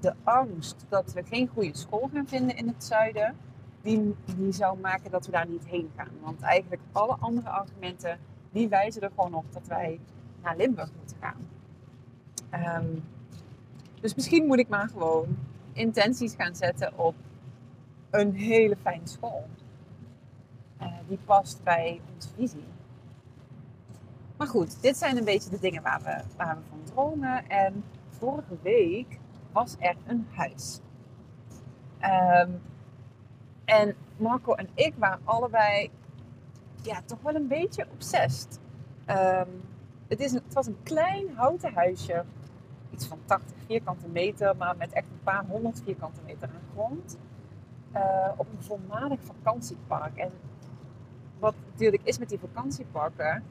de 0.00 0.14
angst 0.22 0.84
dat 0.88 1.12
we 1.12 1.22
geen 1.22 1.48
goede 1.48 1.76
school 1.76 2.10
gaan 2.12 2.28
vinden 2.28 2.56
in 2.56 2.66
het 2.66 2.84
zuiden. 2.84 3.36
Die, 3.82 4.14
die 4.36 4.52
zou 4.52 4.78
maken 4.78 5.10
dat 5.10 5.26
we 5.26 5.32
daar 5.32 5.48
niet 5.48 5.66
heen 5.66 5.90
gaan. 5.96 6.10
Want 6.20 6.40
eigenlijk 6.40 6.82
alle 6.92 7.16
andere 7.20 7.48
argumenten 7.48 8.18
die 8.56 8.68
wijzen 8.68 9.02
er 9.02 9.10
gewoon 9.14 9.34
op 9.34 9.52
dat 9.52 9.66
wij 9.66 10.00
naar 10.42 10.56
Limburg 10.56 10.90
moeten 10.98 11.16
gaan. 11.20 11.48
Um, 12.82 13.04
dus 14.00 14.14
misschien 14.14 14.46
moet 14.46 14.58
ik 14.58 14.68
maar 14.68 14.88
gewoon 14.88 15.36
intenties 15.72 16.34
gaan 16.34 16.56
zetten 16.56 16.98
op 16.98 17.14
een 18.10 18.34
hele 18.34 18.76
fijne 18.82 19.06
school. 19.06 19.46
Uh, 20.80 20.92
die 21.08 21.18
past 21.24 21.62
bij 21.62 22.00
onze 22.14 22.28
visie. 22.34 22.64
Maar 24.36 24.46
goed, 24.46 24.82
dit 24.82 24.96
zijn 24.96 25.16
een 25.16 25.24
beetje 25.24 25.50
de 25.50 25.58
dingen 25.58 25.82
waar 25.82 26.02
we, 26.02 26.22
waar 26.36 26.56
we 26.56 26.62
van 26.68 26.80
dromen. 26.84 27.48
En 27.48 27.84
vorige 28.08 28.56
week 28.62 29.18
was 29.52 29.76
er 29.78 29.96
een 30.06 30.26
huis. 30.30 30.80
Um, 32.02 32.60
en 33.64 33.94
Marco 34.16 34.54
en 34.54 34.68
ik 34.74 34.94
waren 34.96 35.20
allebei 35.24 35.90
ja, 36.86 37.02
toch 37.04 37.22
wel 37.22 37.34
een 37.34 37.48
beetje 37.48 37.86
obsessed. 37.92 38.60
Um, 39.10 39.62
het, 40.08 40.20
is 40.20 40.32
het 40.32 40.54
was 40.54 40.66
een 40.66 40.82
klein 40.82 41.34
houten 41.34 41.72
huisje. 41.72 42.24
Iets 42.90 43.06
van 43.06 43.18
80 43.24 43.56
vierkante 43.66 44.08
meter, 44.08 44.56
maar 44.56 44.76
met 44.76 44.92
echt 44.92 45.06
een 45.06 45.22
paar 45.22 45.44
honderd 45.48 45.82
vierkante 45.84 46.20
meter 46.26 46.48
aan 46.48 46.72
grond. 46.72 47.18
Uh, 47.94 48.28
op 48.36 48.46
een 48.52 48.62
voormalig 48.62 49.20
vakantiepark. 49.22 50.16
En 50.16 50.30
wat 51.38 51.54
natuurlijk 51.70 52.02
is 52.04 52.18
met 52.18 52.28
die 52.28 52.38
vakantieparken, 52.38 53.42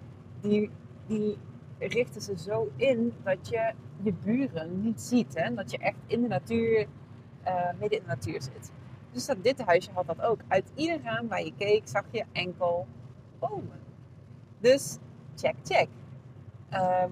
die, 0.41 0.69
die 1.07 1.37
richten 1.79 2.21
ze 2.21 2.37
zo 2.37 2.71
in 2.75 3.13
dat 3.23 3.49
je 3.49 3.73
je 4.01 4.13
buren 4.13 4.81
niet 4.81 5.01
ziet. 5.01 5.35
Hè? 5.35 5.53
Dat 5.53 5.71
je 5.71 5.77
echt 5.77 5.97
in 6.05 6.21
de 6.21 6.27
natuur, 6.27 6.87
uh, 7.47 7.69
midden 7.79 7.99
in 7.99 8.03
de 8.03 8.07
natuur 8.07 8.41
zit. 8.41 8.71
Dus 9.11 9.25
dat, 9.25 9.43
dit 9.43 9.61
huisje 9.61 9.91
had 9.91 10.07
dat 10.07 10.21
ook. 10.21 10.39
Uit 10.47 10.71
ieder 10.75 11.01
raam 11.03 11.27
waar 11.27 11.43
je 11.43 11.53
keek 11.57 11.87
zag 11.87 12.03
je 12.11 12.25
enkel 12.31 12.87
Dus 14.59 14.97
check, 15.35 15.55
check. 15.63 15.87
Ehm, 16.69 17.11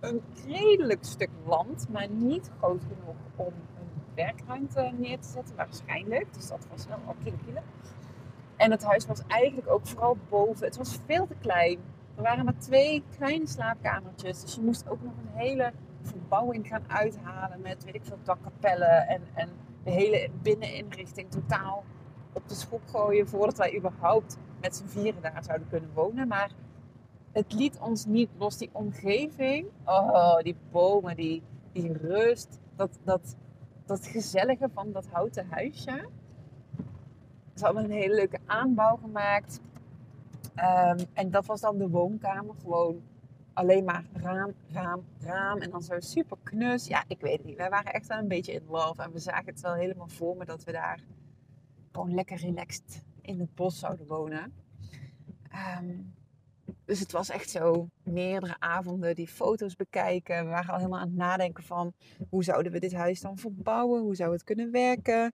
een 0.00 0.22
redelijk 0.46 1.04
stuk 1.04 1.30
land, 1.46 1.88
maar 1.88 2.08
niet 2.08 2.50
groot 2.58 2.82
genoeg 2.82 3.16
om 3.36 3.52
een 3.78 4.14
werkruimte 4.14 4.92
neer 4.96 5.20
te 5.20 5.28
zetten, 5.28 5.56
waarschijnlijk. 5.56 6.34
Dus 6.34 6.48
dat 6.48 6.66
was 6.70 6.86
wel 6.86 6.98
al 7.06 7.14
kiele 7.22 7.60
En 8.56 8.70
het 8.70 8.84
huis 8.84 9.06
was 9.06 9.22
eigenlijk 9.26 9.70
ook 9.70 9.86
vooral 9.86 10.16
boven. 10.28 10.66
Het 10.66 10.76
was 10.76 10.98
veel 11.06 11.26
te 11.26 11.34
klein. 11.40 11.78
Er 12.14 12.22
waren 12.22 12.44
maar 12.44 12.58
twee 12.58 13.02
kleine 13.16 13.46
slaapkamertjes. 13.46 14.40
Dus 14.40 14.54
je 14.54 14.60
moest 14.60 14.88
ook 14.88 15.02
nog 15.02 15.12
een 15.12 15.38
hele 15.40 15.72
verbouwing 16.02 16.68
gaan 16.68 16.84
uithalen 16.86 17.60
met, 17.60 17.84
weet 17.84 17.94
ik 17.94 18.04
veel, 18.04 18.18
dakkapellen 18.22 19.08
en, 19.08 19.22
en 19.34 19.48
de 19.84 19.90
hele 19.90 20.30
binneninrichting 20.42 21.30
totaal 21.30 21.84
op 22.32 22.48
de 22.48 22.54
schop 22.54 22.80
gooien 22.86 23.28
voordat 23.28 23.58
wij 23.58 23.76
überhaupt 23.76 24.38
met 24.64 24.76
z'n 24.76 24.86
vieren 24.86 25.22
daar 25.22 25.44
zouden 25.44 25.68
kunnen 25.68 25.90
wonen. 25.94 26.28
Maar 26.28 26.50
het 27.32 27.52
liet 27.52 27.78
ons 27.78 28.06
niet 28.06 28.28
los. 28.36 28.56
Die 28.56 28.70
omgeving, 28.72 29.66
oh, 29.84 30.38
die 30.38 30.56
bomen, 30.70 31.16
die, 31.16 31.42
die 31.72 31.92
rust, 31.92 32.58
dat, 32.76 32.98
dat, 33.02 33.36
dat 33.86 34.06
gezellige 34.06 34.68
van 34.72 34.92
dat 34.92 35.06
houten 35.06 35.46
huisje. 35.50 36.08
Ze 37.54 37.64
hadden 37.64 37.84
een 37.84 37.90
hele 37.90 38.14
leuke 38.14 38.38
aanbouw 38.46 38.96
gemaakt. 38.96 39.60
Ehm, 40.54 41.04
en 41.12 41.30
dat 41.30 41.46
was 41.46 41.60
dan 41.60 41.78
de 41.78 41.88
woonkamer. 41.88 42.54
Gewoon 42.60 43.02
alleen 43.52 43.84
maar 43.84 44.04
raam, 44.12 44.52
raam, 44.70 45.04
raam. 45.20 45.58
En 45.58 45.70
dan 45.70 45.82
zo 45.82 46.00
super 46.00 46.36
knus. 46.42 46.86
Ja, 46.86 47.04
ik 47.08 47.20
weet 47.20 47.36
het 47.36 47.44
niet. 47.44 47.56
Wij 47.56 47.70
waren 47.70 47.92
echt 47.92 48.06
wel 48.06 48.18
een 48.18 48.28
beetje 48.28 48.52
in 48.52 48.66
love. 48.68 49.02
En 49.02 49.12
we 49.12 49.18
zagen 49.18 49.46
het 49.46 49.60
wel 49.60 49.74
helemaal 49.74 50.08
voor 50.08 50.36
me 50.36 50.44
dat 50.44 50.64
we 50.64 50.72
daar 50.72 51.00
gewoon 51.92 52.14
lekker 52.14 52.36
relaxed 52.36 53.02
in 53.24 53.40
het 53.40 53.54
bos 53.54 53.78
zouden 53.78 54.06
wonen. 54.06 54.52
Ehm, 55.50 55.96
dus 56.84 57.00
het 57.00 57.12
was 57.12 57.28
echt 57.28 57.50
zo 57.50 57.88
meerdere 58.02 58.56
avonden 58.58 59.14
die 59.14 59.28
foto's 59.28 59.76
bekijken. 59.76 60.44
We 60.44 60.50
waren 60.50 60.72
al 60.72 60.76
helemaal 60.76 61.00
aan 61.00 61.08
het 61.08 61.16
nadenken 61.16 61.64
van 61.64 61.92
hoe 62.28 62.44
zouden 62.44 62.72
we 62.72 62.78
dit 62.78 62.92
huis 62.92 63.20
dan 63.20 63.38
verbouwen? 63.38 64.02
Hoe 64.02 64.16
zou 64.16 64.32
het 64.32 64.44
kunnen 64.44 64.70
werken? 64.70 65.32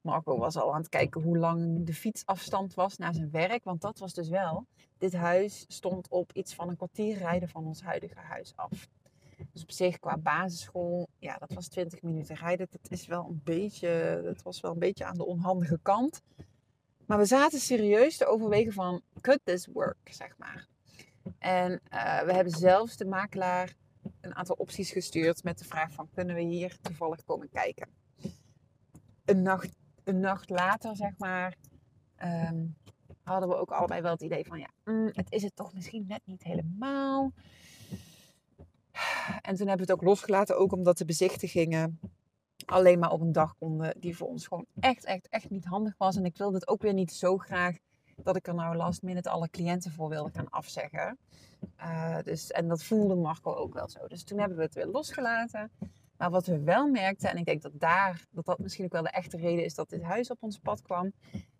Marco 0.00 0.38
was 0.38 0.56
al 0.56 0.72
aan 0.74 0.80
het 0.80 0.88
kijken 0.88 1.22
hoe 1.22 1.38
lang 1.38 1.86
de 1.86 1.94
fietsafstand 1.94 2.74
was 2.74 2.96
naar 2.96 3.14
zijn 3.14 3.30
werk. 3.30 3.64
Want 3.64 3.80
dat 3.80 3.98
was 3.98 4.14
dus 4.14 4.28
wel. 4.28 4.66
Dit 4.98 5.12
huis 5.12 5.64
stond 5.68 6.08
op 6.08 6.32
iets 6.32 6.54
van 6.54 6.68
een 6.68 6.76
kwartier 6.76 7.16
rijden 7.16 7.48
van 7.48 7.66
ons 7.66 7.82
huidige 7.82 8.18
huis 8.18 8.52
af. 8.56 8.88
Dus 9.52 9.62
op 9.62 9.70
zich 9.70 9.98
qua 9.98 10.18
basisschool, 10.18 11.08
ja, 11.18 11.36
dat 11.38 11.52
was 11.52 11.68
20 11.68 12.02
minuten 12.02 12.36
rijden. 12.36 12.66
Dat 12.70 12.90
is 12.90 13.06
wel 13.06 13.26
een 13.28 13.40
beetje, 13.44 14.20
dat 14.24 14.42
was 14.42 14.60
wel 14.60 14.72
een 14.72 14.78
beetje 14.78 15.04
aan 15.04 15.16
de 15.16 15.26
onhandige 15.26 15.78
kant. 15.82 16.22
Maar 17.06 17.18
we 17.18 17.24
zaten 17.24 17.60
serieus 17.60 18.16
te 18.16 18.26
overwegen 18.26 18.72
van, 18.72 19.02
could 19.20 19.40
this 19.44 19.66
work, 19.66 20.08
zeg 20.10 20.38
maar. 20.38 20.66
En 21.38 21.72
uh, 21.72 22.20
we 22.20 22.32
hebben 22.32 22.52
zelfs 22.52 22.96
de 22.96 23.04
makelaar 23.04 23.74
een 24.20 24.34
aantal 24.34 24.56
opties 24.58 24.90
gestuurd 24.90 25.44
met 25.44 25.58
de 25.58 25.64
vraag 25.64 25.92
van, 25.92 26.08
kunnen 26.14 26.34
we 26.34 26.42
hier 26.42 26.76
toevallig 26.80 27.24
komen 27.24 27.48
kijken? 27.48 27.88
Een 29.24 29.42
nacht, 29.42 29.76
een 30.04 30.20
nacht 30.20 30.50
later, 30.50 30.96
zeg 30.96 31.18
maar, 31.18 31.54
um, 32.24 32.76
hadden 33.22 33.48
we 33.48 33.56
ook 33.56 33.70
allebei 33.70 34.00
wel 34.00 34.12
het 34.12 34.22
idee 34.22 34.46
van, 34.46 34.58
ja, 34.58 34.70
mm, 34.84 35.10
het 35.12 35.32
is 35.32 35.42
het 35.42 35.56
toch 35.56 35.74
misschien 35.74 36.04
net 36.08 36.20
niet 36.24 36.42
helemaal. 36.42 37.32
En 39.42 39.54
toen 39.54 39.68
hebben 39.68 39.86
we 39.86 39.92
het 39.92 40.00
ook 40.00 40.08
losgelaten, 40.08 40.58
ook 40.58 40.72
omdat 40.72 40.98
de 40.98 41.04
bezichtigingen 41.04 42.00
alleen 42.66 42.98
maar 42.98 43.10
op 43.10 43.20
een 43.20 43.32
dag 43.32 43.56
konden, 43.58 44.00
die 44.00 44.16
voor 44.16 44.28
ons 44.28 44.46
gewoon 44.46 44.66
echt, 44.80 45.04
echt, 45.04 45.28
echt 45.28 45.50
niet 45.50 45.64
handig 45.64 45.94
was. 45.98 46.16
En 46.16 46.24
ik 46.24 46.36
wilde 46.36 46.54
het 46.54 46.68
ook 46.68 46.82
weer 46.82 46.94
niet 46.94 47.12
zo 47.12 47.36
graag 47.38 47.76
dat 48.16 48.36
ik 48.36 48.46
er 48.46 48.54
nou 48.54 48.76
last 48.76 49.02
minute 49.02 49.30
alle 49.30 49.50
cliënten 49.50 49.92
voor 49.92 50.08
wilde 50.08 50.30
gaan 50.30 50.50
afzeggen. 50.50 51.18
Uh, 51.80 52.18
dus, 52.22 52.50
en 52.50 52.68
dat 52.68 52.82
voelde 52.82 53.14
Marco 53.14 53.54
ook 53.54 53.74
wel 53.74 53.88
zo. 53.88 54.06
Dus 54.06 54.24
toen 54.24 54.38
hebben 54.38 54.56
we 54.56 54.62
het 54.62 54.74
weer 54.74 54.86
losgelaten. 54.86 55.70
Maar 56.16 56.30
wat 56.30 56.46
we 56.46 56.60
wel 56.60 56.88
merkten, 56.88 57.30
en 57.30 57.36
ik 57.36 57.44
denk 57.44 57.62
dat 57.62 57.72
daar, 57.74 58.26
dat 58.30 58.44
dat 58.44 58.58
misschien 58.58 58.84
ook 58.84 58.92
wel 58.92 59.02
de 59.02 59.10
echte 59.10 59.36
reden 59.36 59.64
is 59.64 59.74
dat 59.74 59.88
dit 59.88 60.02
huis 60.02 60.30
op 60.30 60.42
ons 60.42 60.58
pad 60.58 60.82
kwam, 60.82 61.12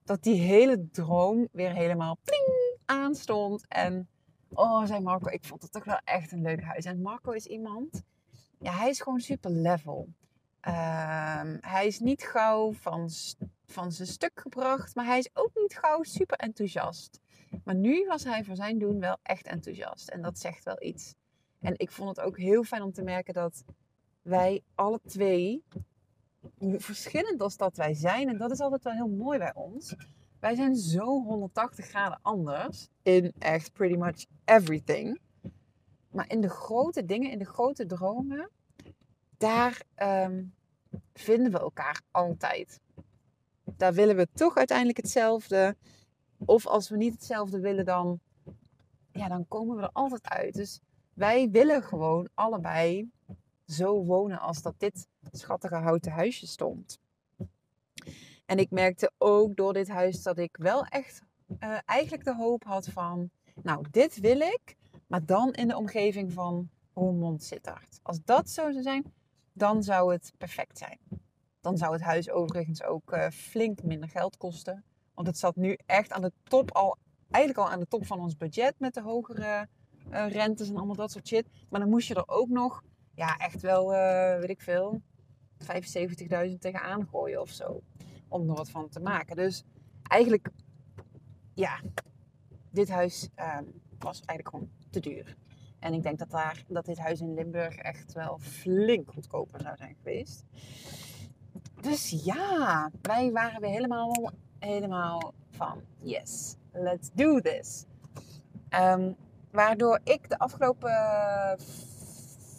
dat 0.04 0.22
die 0.22 0.40
hele 0.40 0.88
droom 0.90 1.48
weer 1.52 1.72
helemaal 1.72 2.18
pling 2.24 2.78
aanstond. 2.84 3.66
En 3.68 4.08
oh, 4.48 4.84
zei 4.84 5.00
Marco, 5.00 5.30
ik 5.30 5.44
vond 5.44 5.62
het 5.62 5.72
toch 5.72 5.84
wel 5.84 6.00
echt 6.04 6.32
een 6.32 6.42
leuk 6.42 6.62
huis. 6.62 6.84
En 6.84 7.02
Marco 7.02 7.30
is 7.30 7.46
iemand, 7.46 8.02
ja, 8.58 8.72
hij 8.72 8.88
is 8.88 9.00
gewoon 9.00 9.20
super 9.20 9.50
level. 9.50 10.08
Ehm, 10.66 11.56
hij 11.60 11.86
is 11.86 12.00
niet 12.00 12.22
gauw 12.22 12.72
van, 12.72 13.10
van 13.66 13.92
zijn 13.92 14.08
stuk 14.08 14.40
gebracht, 14.40 14.94
maar 14.94 15.04
hij 15.04 15.18
is 15.18 15.30
ook 15.34 15.50
niet 15.54 15.78
gauw 15.78 16.02
super 16.02 16.38
enthousiast. 16.38 17.20
Maar 17.64 17.74
nu 17.74 18.06
was 18.06 18.24
hij 18.24 18.44
voor 18.44 18.56
zijn 18.56 18.78
doen 18.78 19.00
wel 19.00 19.18
echt 19.22 19.46
enthousiast. 19.46 20.08
En 20.08 20.22
dat 20.22 20.38
zegt 20.38 20.64
wel 20.64 20.82
iets. 20.82 21.14
En 21.60 21.74
ik 21.76 21.90
vond 21.90 22.08
het 22.16 22.26
ook 22.26 22.38
heel 22.38 22.64
fijn 22.64 22.82
om 22.82 22.92
te 22.92 23.02
merken 23.02 23.34
dat 23.34 23.64
wij 24.22 24.62
alle 24.74 25.00
twee, 25.06 25.64
hoe 26.58 26.80
verschillend 26.80 27.40
als 27.40 27.56
dat 27.56 27.76
wij 27.76 27.94
zijn, 27.94 28.28
en 28.28 28.38
dat 28.38 28.50
is 28.50 28.60
altijd 28.60 28.82
wel 28.84 28.92
heel 28.92 29.08
mooi 29.08 29.38
bij 29.38 29.54
ons. 29.54 29.94
Wij 30.40 30.54
zijn 30.54 30.76
zo 30.76 31.04
180 31.04 31.86
graden 31.86 32.18
anders 32.22 32.88
in 33.02 33.32
echt 33.38 33.72
pretty 33.72 33.96
much 33.96 34.26
everything. 34.44 35.20
Maar 36.10 36.30
in 36.30 36.40
de 36.40 36.50
grote 36.50 37.04
dingen, 37.04 37.30
in 37.30 37.38
de 37.38 37.44
grote 37.44 37.86
dromen, 37.86 38.50
daar 39.36 39.82
ehm, 39.94 40.44
vinden 41.18 41.52
we 41.52 41.58
elkaar 41.58 42.02
altijd. 42.10 42.80
Daar 43.64 43.92
willen 43.94 44.16
we 44.16 44.28
toch 44.34 44.56
uiteindelijk 44.56 44.96
hetzelfde. 44.96 45.76
Of 46.44 46.66
als 46.66 46.88
we 46.88 46.96
niet 46.96 47.12
hetzelfde 47.12 47.60
willen, 47.60 47.84
dan, 47.84 48.20
ja, 49.12 49.28
dan 49.28 49.48
komen 49.48 49.76
we 49.76 49.82
er 49.82 49.90
altijd 49.92 50.28
uit. 50.28 50.54
Dus 50.54 50.80
wij 51.14 51.50
willen 51.50 51.82
gewoon 51.82 52.28
allebei 52.34 53.10
zo 53.66 54.04
wonen 54.04 54.38
als 54.38 54.62
dat 54.62 54.74
dit 54.78 55.08
schattige 55.32 55.74
houten 55.74 56.12
huisje 56.12 56.46
stond. 56.46 56.98
En 58.46 58.58
ik 58.58 58.70
merkte 58.70 59.10
ook 59.18 59.56
door 59.56 59.72
dit 59.72 59.88
huis 59.88 60.22
dat 60.22 60.38
ik 60.38 60.56
wel 60.56 60.84
echt 60.84 61.22
uh, 61.60 61.78
eigenlijk 61.84 62.24
de 62.24 62.34
hoop 62.34 62.64
had 62.64 62.86
van, 62.86 63.30
nou, 63.62 63.84
dit 63.90 64.20
wil 64.20 64.40
ik, 64.40 64.76
maar 65.06 65.24
dan 65.24 65.52
in 65.52 65.68
de 65.68 65.76
omgeving 65.76 66.32
van 66.32 66.70
Roermond 66.94 67.42
Sittard. 67.42 68.00
Als 68.02 68.24
dat 68.24 68.50
zo 68.50 68.70
zou 68.70 68.82
zijn, 68.82 69.12
dan 69.56 69.82
zou 69.82 70.12
het 70.12 70.32
perfect 70.38 70.78
zijn. 70.78 70.98
Dan 71.60 71.76
zou 71.76 71.92
het 71.92 72.02
huis 72.02 72.30
overigens 72.30 72.82
ook 72.82 73.12
uh, 73.12 73.28
flink 73.28 73.82
minder 73.82 74.08
geld 74.08 74.36
kosten. 74.36 74.84
Want 75.14 75.26
het 75.26 75.38
zat 75.38 75.56
nu 75.56 75.78
echt 75.86 76.12
aan 76.12 76.22
de 76.22 76.32
top 76.42 76.70
al, 76.70 76.96
eigenlijk 77.30 77.66
al 77.66 77.72
aan 77.72 77.80
de 77.80 77.88
top 77.88 78.06
van 78.06 78.20
ons 78.20 78.36
budget 78.36 78.74
met 78.78 78.94
de 78.94 79.00
hogere 79.02 79.68
uh, 80.10 80.28
rentes 80.28 80.68
en 80.68 80.76
allemaal 80.76 80.96
dat 80.96 81.10
soort 81.10 81.28
shit. 81.28 81.48
Maar 81.68 81.80
dan 81.80 81.88
moest 81.88 82.08
je 82.08 82.14
er 82.14 82.28
ook 82.28 82.48
nog, 82.48 82.82
ja, 83.14 83.36
echt 83.36 83.60
wel, 83.60 83.92
uh, 83.92 84.38
weet 84.38 84.50
ik 84.50 84.60
veel, 84.60 85.02
75.000 85.58 86.58
tegenaan 86.58 87.06
gooien 87.06 87.40
of 87.40 87.50
zo. 87.50 87.82
Om 88.28 88.48
er 88.48 88.54
wat 88.54 88.70
van 88.70 88.88
te 88.88 89.00
maken. 89.00 89.36
Dus 89.36 89.64
eigenlijk, 90.02 90.48
ja, 91.54 91.80
dit 92.70 92.88
huis 92.88 93.28
uh, 93.38 93.58
was 93.98 94.20
eigenlijk 94.24 94.48
gewoon 94.48 94.70
te 94.90 95.00
duur. 95.00 95.36
En 95.78 95.94
ik 95.94 96.02
denk 96.02 96.18
dat, 96.18 96.30
daar, 96.30 96.64
dat 96.68 96.84
dit 96.84 96.98
huis 96.98 97.20
in 97.20 97.34
Limburg 97.34 97.76
echt 97.76 98.12
wel 98.12 98.38
flink 98.38 99.12
goedkoper 99.12 99.60
zou 99.60 99.76
zijn 99.76 99.96
geweest. 100.02 100.44
Dus 101.80 102.22
ja, 102.24 102.90
wij 103.02 103.32
waren 103.32 103.60
weer 103.60 103.70
helemaal, 103.70 104.30
helemaal 104.58 105.34
van 105.50 105.80
yes, 105.96 106.56
let's 106.72 107.10
do 107.14 107.40
this. 107.40 107.84
Um, 108.70 109.16
waardoor 109.50 110.00
ik 110.04 110.28
de 110.28 110.38
afgelopen, 110.38 110.90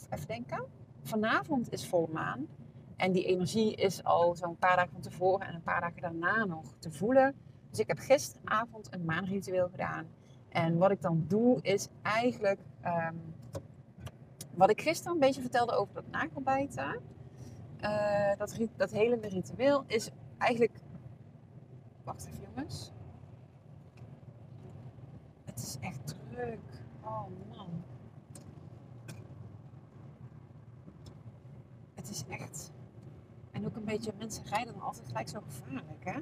even 0.10 0.28
denken, 0.28 0.66
vanavond 1.04 1.72
is 1.72 1.88
volle 1.88 2.08
maan. 2.12 2.48
En 2.96 3.12
die 3.12 3.26
energie 3.26 3.76
is 3.76 4.04
al 4.04 4.36
zo'n 4.36 4.58
paar 4.58 4.76
dagen 4.76 4.92
van 4.92 5.02
tevoren 5.02 5.48
en 5.48 5.56
een 5.56 5.64
paar 5.64 5.82
dagen 5.82 6.02
daarna 6.02 6.46
nog 6.46 6.66
te 6.80 6.92
voelen. 6.92 7.36
Dus 7.70 7.80
ik 7.80 7.88
heb 7.88 8.00
gisteravond 8.00 8.94
een 8.94 9.06
maanritueel 9.06 9.70
gedaan. 9.70 10.08
En 10.50 10.78
wat 10.78 10.92
ik 10.92 11.02
dan 11.02 11.26
doe 11.28 11.62
is 11.62 11.88
eigenlijk 12.02 12.60
um, 12.86 13.36
wat 14.58 14.70
ik 14.70 14.82
gisteren 14.82 15.14
een 15.14 15.20
beetje 15.20 15.42
vertelde 15.42 15.72
over 15.72 15.94
dat 15.94 16.08
nagelbijten. 16.12 17.02
Uh, 17.82 18.36
dat, 18.38 18.58
dat 18.76 18.92
hele 18.92 19.20
ritueel 19.22 19.84
is 19.88 20.10
eigenlijk. 20.38 20.80
Wacht 22.04 22.26
even 22.28 22.48
jongens. 22.56 22.92
Het 25.46 25.60
is 25.60 25.78
echt 25.80 26.16
druk. 26.30 26.60
Oh 27.02 27.28
man. 27.50 27.84
Het 31.96 32.10
is 32.10 32.24
echt. 32.30 32.72
En 33.52 33.66
ook 33.66 33.76
een 33.76 33.86
beetje, 33.86 34.14
mensen 34.18 34.46
rijden 34.46 34.74
dan 34.74 34.84
altijd 34.84 35.08
gelijk 35.08 35.30
zo 35.30 35.42
gevaarlijk, 35.42 36.04
hè? 36.06 36.20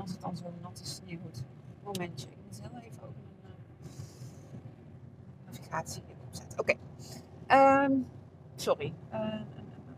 Als 0.00 0.10
het 0.10 0.20
dan 0.20 0.36
zo 0.36 0.52
nat 0.62 0.80
is 0.80 0.94
sneeuwt. 0.94 1.42
Momentje, 1.84 2.28
ik 2.28 2.36
moet 2.44 2.60
heel 2.60 2.80
even 2.80 3.02
ook 3.02 3.14
mijn 3.42 3.54
uh, 3.54 4.60
navigatie 5.46 6.02
opzetten. 6.26 6.58
Oké. 6.58 6.74
Um, 7.48 8.06
sorry. 8.54 8.92
Uh, 9.12 9.40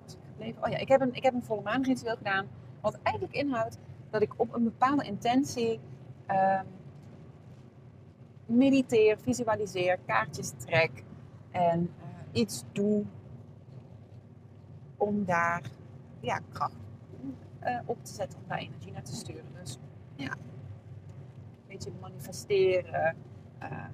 was 0.03 0.15
ik 0.15 0.19
gebleven? 0.27 0.65
Oh 0.65 0.71
ja, 0.71 0.77
ik 0.77 0.89
heb, 0.89 1.01
een, 1.01 1.15
ik 1.15 1.23
heb 1.23 1.35
een 1.35 1.43
volle 1.43 1.63
maanritueel 1.63 2.17
gedaan. 2.17 2.47
Wat 2.81 2.99
eigenlijk 3.03 3.37
inhoudt 3.37 3.79
dat 4.11 4.23
ik 4.23 4.33
op 4.37 4.55
een 4.55 4.65
bepaalde 4.65 5.05
intentie 5.05 5.81
um, 6.31 6.67
mediteer, 8.47 9.19
visualiseer, 9.19 9.99
kaartjes 9.99 10.53
trek 10.57 11.05
en 11.51 11.91
iets 12.33 12.65
doe 12.73 13.05
om 14.97 15.25
daar 15.25 15.63
ja, 16.21 16.41
kracht 16.53 16.77
op 17.87 18.05
te 18.05 18.13
zetten, 18.13 18.39
om 18.39 18.45
daar 18.49 18.59
energie 18.59 18.93
naar 18.93 19.03
te 19.03 19.15
sturen. 19.15 19.47
Dus 19.61 19.79
ja, 20.23 20.33
een 20.33 21.69
beetje 21.69 21.91
manifesteren, 22.01 23.17
uh, 23.63 23.85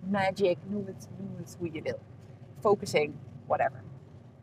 magic, 0.00 0.58
noem 0.66 0.86
het, 0.86 1.08
noem 1.18 1.36
het 1.36 1.56
hoe 1.58 1.72
je 1.72 1.82
wil. 1.82 1.98
Focusing, 2.58 3.14
whatever. 3.46 3.82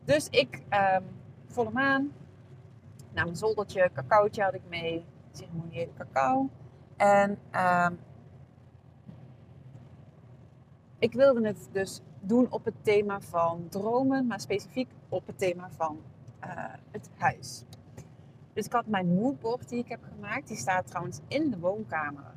Dus 0.04 0.28
ik, 0.30 0.64
um, 0.70 1.04
volle 1.46 1.72
maan, 1.72 2.12
naar 3.14 3.24
mijn 3.24 3.38
zoldertje, 3.38 3.90
cacaootje 3.94 4.44
had 4.44 4.54
ik 4.54 4.62
mee, 4.70 5.06
ceremoniële 5.32 5.92
cacao. 5.98 6.50
En 6.98 7.38
um, 7.56 8.00
ik 11.00 11.14
wilde 11.14 11.48
het 11.48 11.70
dus 11.72 12.02
doen 12.22 12.52
op 12.52 12.66
het 12.66 12.84
thema 12.84 13.22
van 13.22 13.68
dromen, 13.70 14.28
maar 14.28 14.40
specifiek 14.40 14.90
op 15.10 15.28
het 15.28 15.38
thema 15.38 15.70
van 15.72 16.00
uh, 16.44 16.74
het 16.92 17.10
huis. 17.18 17.64
Dus 18.58 18.66
ik 18.66 18.72
had 18.72 18.88
mijn 18.88 19.14
moodboard 19.16 19.70
die 19.70 19.80
ik 19.80 19.88
heb 19.88 20.04
gemaakt, 20.04 20.48
die 20.48 20.58
staat 20.58 20.88
trouwens 20.88 21.20
in 21.28 21.50
de 21.50 21.60
woonkamer. 21.60 22.34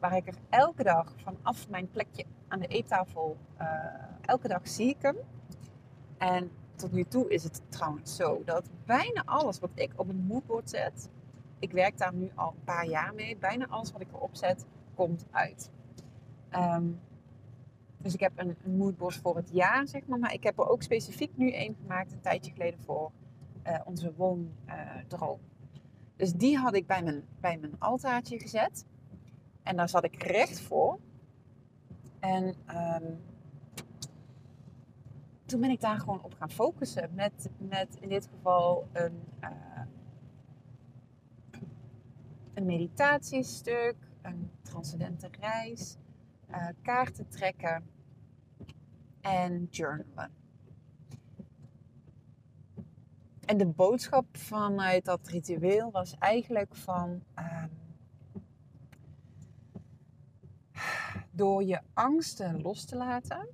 Waar 0.00 0.16
ik 0.16 0.26
er 0.26 0.34
elke 0.48 0.82
dag 0.82 1.12
vanaf 1.16 1.68
mijn 1.68 1.90
plekje 1.90 2.24
aan 2.48 2.58
de 2.58 2.66
eettafel, 2.66 3.36
uh, 3.60 3.66
elke 4.20 4.48
dag 4.48 4.68
zie 4.68 4.88
ik 4.88 5.02
hem. 5.02 5.16
En 6.18 6.50
tot 6.74 6.92
nu 6.92 7.04
toe 7.04 7.28
is 7.28 7.44
het 7.44 7.62
trouwens 7.68 8.16
zo 8.16 8.42
dat 8.44 8.70
bijna 8.84 9.22
alles 9.24 9.58
wat 9.58 9.70
ik 9.74 9.92
op 9.96 10.08
een 10.08 10.24
moodboard 10.26 10.70
zet, 10.70 11.10
ik 11.58 11.72
werk 11.72 11.98
daar 11.98 12.14
nu 12.14 12.30
al 12.34 12.48
een 12.48 12.64
paar 12.64 12.86
jaar 12.86 13.14
mee, 13.14 13.36
bijna 13.36 13.66
alles 13.66 13.92
wat 13.92 14.00
ik 14.00 14.12
erop 14.12 14.36
zet, 14.36 14.66
komt 14.94 15.26
uit. 15.30 15.70
Um, 16.50 17.00
dus 17.98 18.14
ik 18.14 18.20
heb 18.20 18.32
een, 18.34 18.56
een 18.64 18.76
moodboard 18.76 19.16
voor 19.16 19.36
het 19.36 19.50
jaar, 19.52 19.88
zeg 19.88 20.06
maar. 20.06 20.18
Maar 20.18 20.32
ik 20.32 20.42
heb 20.42 20.58
er 20.58 20.68
ook 20.68 20.82
specifiek 20.82 21.36
nu 21.36 21.54
een 21.54 21.76
gemaakt, 21.80 22.12
een 22.12 22.20
tijdje 22.20 22.52
geleden, 22.52 22.80
voor 22.80 23.10
uh, 23.66 23.80
onze 23.84 24.12
woondroom. 24.16 25.38
Dus 26.22 26.32
die 26.32 26.58
had 26.58 26.74
ik 26.74 26.86
bij 26.86 27.02
mijn, 27.02 27.24
bij 27.40 27.58
mijn 27.58 27.78
altaartje 27.78 28.38
gezet. 28.38 28.84
En 29.62 29.76
daar 29.76 29.88
zat 29.88 30.04
ik 30.04 30.22
recht 30.22 30.60
voor. 30.60 30.98
En 32.20 32.44
um, 32.44 33.20
toen 35.44 35.60
ben 35.60 35.70
ik 35.70 35.80
daar 35.80 35.98
gewoon 35.98 36.22
op 36.22 36.34
gaan 36.34 36.50
focussen. 36.50 37.10
Met, 37.14 37.50
met 37.58 37.96
in 38.00 38.08
dit 38.08 38.28
geval 38.34 38.88
een, 38.92 39.22
uh, 39.40 39.82
een 42.54 42.66
meditatiestuk, 42.66 43.96
een 44.22 44.50
transcendente 44.62 45.28
reis, 45.40 45.96
uh, 46.50 46.68
kaarten 46.82 47.28
trekken 47.28 47.86
en 49.20 49.66
journalen. 49.70 50.41
En 53.52 53.58
de 53.58 53.66
boodschap 53.66 54.36
vanuit 54.36 55.04
dat 55.04 55.28
ritueel 55.28 55.90
was 55.90 56.16
eigenlijk 56.18 56.76
van 56.76 57.22
uh, 57.38 57.64
door 61.30 61.62
je 61.62 61.80
angsten 61.92 62.60
los 62.60 62.84
te 62.84 62.96
laten. 62.96 63.48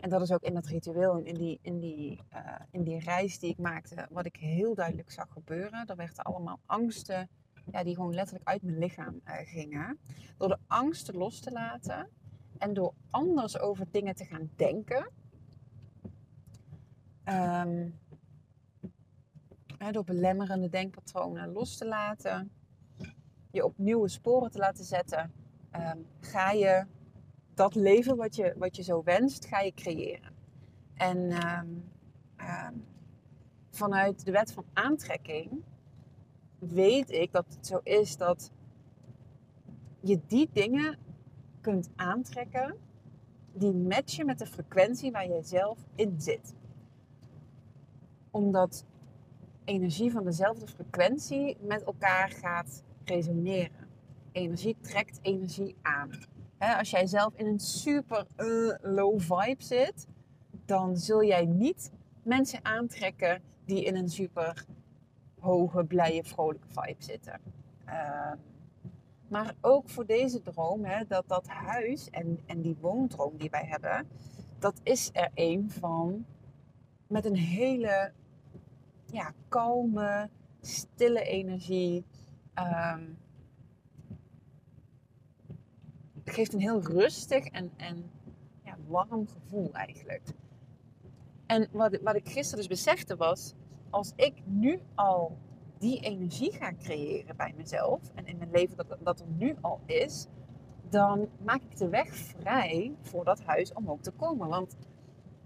En 0.00 0.10
dat 0.10 0.22
is 0.22 0.32
ook 0.32 0.42
in 0.42 0.54
dat 0.54 0.66
ritueel, 0.66 1.16
in 1.16 1.34
die, 1.34 1.58
in, 1.62 1.80
die, 1.80 2.20
uh, 2.32 2.54
in 2.70 2.82
die 2.82 2.98
reis 2.98 3.38
die 3.38 3.50
ik 3.50 3.58
maakte, 3.58 4.06
wat 4.10 4.26
ik 4.26 4.36
heel 4.36 4.74
duidelijk 4.74 5.10
zag 5.10 5.32
gebeuren. 5.32 5.86
Er 5.86 5.96
werden 5.96 6.24
allemaal 6.24 6.60
angsten 6.66 7.28
ja, 7.72 7.84
die 7.84 7.94
gewoon 7.94 8.14
letterlijk 8.14 8.48
uit 8.48 8.62
mijn 8.62 8.78
lichaam 8.78 9.20
uh, 9.24 9.34
gingen. 9.34 9.98
Door 10.36 10.48
de 10.48 10.58
angsten 10.66 11.16
los 11.16 11.40
te 11.40 11.50
laten 11.50 12.08
en 12.58 12.74
door 12.74 12.94
anders 13.10 13.58
over 13.58 13.86
dingen 13.90 14.14
te 14.14 14.24
gaan 14.24 14.50
denken. 14.56 15.18
Um, 17.24 17.98
door 19.90 20.04
belemmerende 20.04 20.68
denkpatronen 20.68 21.52
los 21.52 21.76
te 21.76 21.86
laten. 21.86 22.50
Je 23.50 23.64
op 23.64 23.78
nieuwe 23.78 24.08
sporen 24.08 24.50
te 24.50 24.58
laten 24.58 24.84
zetten. 24.84 25.32
Um, 25.72 26.06
ga 26.20 26.50
je 26.50 26.86
dat 27.54 27.74
leven 27.74 28.16
wat 28.16 28.36
je, 28.36 28.54
wat 28.56 28.76
je 28.76 28.82
zo 28.82 29.02
wenst, 29.02 29.46
ga 29.46 29.60
je 29.60 29.74
creëren. 29.74 30.32
En 30.94 31.18
um, 31.18 31.84
vanuit 33.70 34.24
de 34.24 34.32
wet 34.32 34.52
van 34.52 34.64
aantrekking 34.72 35.64
weet 36.58 37.10
ik 37.10 37.32
dat 37.32 37.46
het 37.48 37.66
zo 37.66 37.80
is 37.82 38.16
dat 38.16 38.50
je 40.00 40.20
die 40.26 40.48
dingen 40.52 40.98
kunt 41.60 41.90
aantrekken 41.96 42.76
die 43.52 43.72
matchen 43.72 44.26
met 44.26 44.38
de 44.38 44.46
frequentie 44.46 45.10
waar 45.10 45.28
jij 45.28 45.42
zelf 45.42 45.78
in 45.94 46.20
zit. 46.20 46.54
Omdat 48.30 48.84
energie 49.64 50.12
van 50.12 50.24
dezelfde 50.24 50.66
frequentie 50.66 51.56
met 51.60 51.82
elkaar 51.82 52.30
gaat 52.30 52.82
resoneren. 53.04 53.88
Energie 54.32 54.76
trekt 54.80 55.18
energie 55.22 55.76
aan. 55.82 56.10
als 56.58 56.90
jij 56.90 57.06
zelf 57.06 57.34
in 57.34 57.46
een 57.46 57.60
super 57.60 58.26
uh, 58.36 58.74
low 58.82 59.20
vibe 59.20 59.62
zit, 59.62 60.06
dan 60.64 60.96
zul 60.96 61.24
jij 61.24 61.44
niet 61.44 61.92
mensen 62.22 62.64
aantrekken 62.64 63.42
die 63.64 63.84
in 63.84 63.96
een 63.96 64.08
super 64.08 64.66
hoge, 65.38 65.84
blije, 65.84 66.24
vrolijke 66.24 66.68
vibe 66.68 67.02
zitten. 67.02 67.40
Uh, 67.86 68.32
maar 69.28 69.54
ook 69.60 69.88
voor 69.88 70.06
deze 70.06 70.42
droom, 70.42 70.86
dat 71.08 71.24
dat 71.28 71.46
huis 71.46 72.10
en, 72.10 72.40
en 72.46 72.60
die 72.60 72.76
woondroom 72.80 73.36
die 73.36 73.50
wij 73.50 73.64
hebben, 73.64 74.08
dat 74.58 74.80
is 74.82 75.10
er 75.12 75.30
een 75.34 75.70
van 75.70 76.24
met 77.06 77.24
een 77.24 77.36
hele 77.36 78.12
ja, 79.12 79.32
kalme, 79.48 80.30
stille 80.60 81.22
energie. 81.22 82.04
Um, 82.58 83.18
het 86.24 86.34
geeft 86.34 86.52
een 86.52 86.60
heel 86.60 86.82
rustig 86.82 87.46
en, 87.46 87.70
en 87.76 88.10
ja, 88.64 88.76
warm 88.86 89.26
gevoel 89.28 89.72
eigenlijk. 89.72 90.22
En 91.46 91.68
wat, 91.72 91.98
wat 92.02 92.14
ik 92.14 92.28
gisteren 92.28 92.58
dus 92.58 92.66
besefte 92.66 93.16
was, 93.16 93.54
als 93.90 94.12
ik 94.16 94.34
nu 94.44 94.80
al 94.94 95.38
die 95.78 96.00
energie 96.00 96.52
ga 96.52 96.72
creëren 96.78 97.36
bij 97.36 97.54
mezelf 97.56 98.00
en 98.14 98.26
in 98.26 98.38
mijn 98.38 98.50
leven 98.50 98.76
dat, 98.76 98.96
dat 99.02 99.20
er 99.20 99.26
nu 99.36 99.56
al 99.60 99.80
is, 99.86 100.26
dan 100.88 101.28
maak 101.44 101.62
ik 101.62 101.76
de 101.76 101.88
weg 101.88 102.14
vrij 102.14 102.94
voor 103.02 103.24
dat 103.24 103.42
huis 103.42 103.72
om 103.72 103.90
ook 103.90 104.02
te 104.02 104.10
komen. 104.10 104.48
Want 104.48 104.76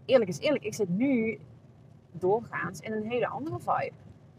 eerlijk 0.05 0.31
is 0.31 0.39
eerlijk, 0.39 0.65
ik 0.65 0.75
zit 0.75 0.89
nu 0.89 1.39
doorgaans 2.19 2.81
in 2.81 2.93
een 2.93 3.11
hele 3.11 3.27
andere 3.27 3.59
vibe. 3.59 3.93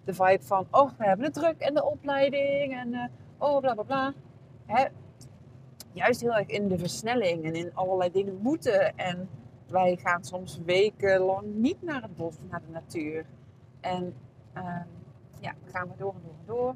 De 0.03 0.13
vibe 0.13 0.43
van, 0.43 0.67
oh, 0.71 0.89
we 0.97 1.05
hebben 1.05 1.25
het 1.25 1.33
druk 1.33 1.59
en 1.59 1.73
de 1.73 1.83
opleiding 1.83 2.73
en 2.73 2.93
uh, 2.93 3.03
oh, 3.37 3.59
bla 3.59 3.73
bla 3.73 3.83
bla. 3.83 4.13
Hè? 4.65 4.85
Juist 5.91 6.21
heel 6.21 6.35
erg 6.35 6.47
in 6.47 6.67
de 6.67 6.77
versnelling 6.77 7.43
en 7.43 7.53
in 7.53 7.75
allerlei 7.75 8.11
dingen 8.11 8.37
moeten. 8.41 8.97
En 8.97 9.29
wij 9.67 9.95
gaan 9.95 10.23
soms 10.23 10.59
wekenlang 10.65 11.55
niet 11.55 11.81
naar 11.81 12.01
het 12.01 12.15
bos, 12.15 12.35
naar 12.49 12.61
de 12.61 12.71
natuur. 12.71 13.25
En 13.79 14.13
uh, 14.57 14.81
ja, 15.39 15.53
gaan 15.65 15.87
we 15.87 15.93
door 15.97 16.13
en 16.13 16.21
door 16.23 16.33
en 16.39 16.45
door. 16.45 16.75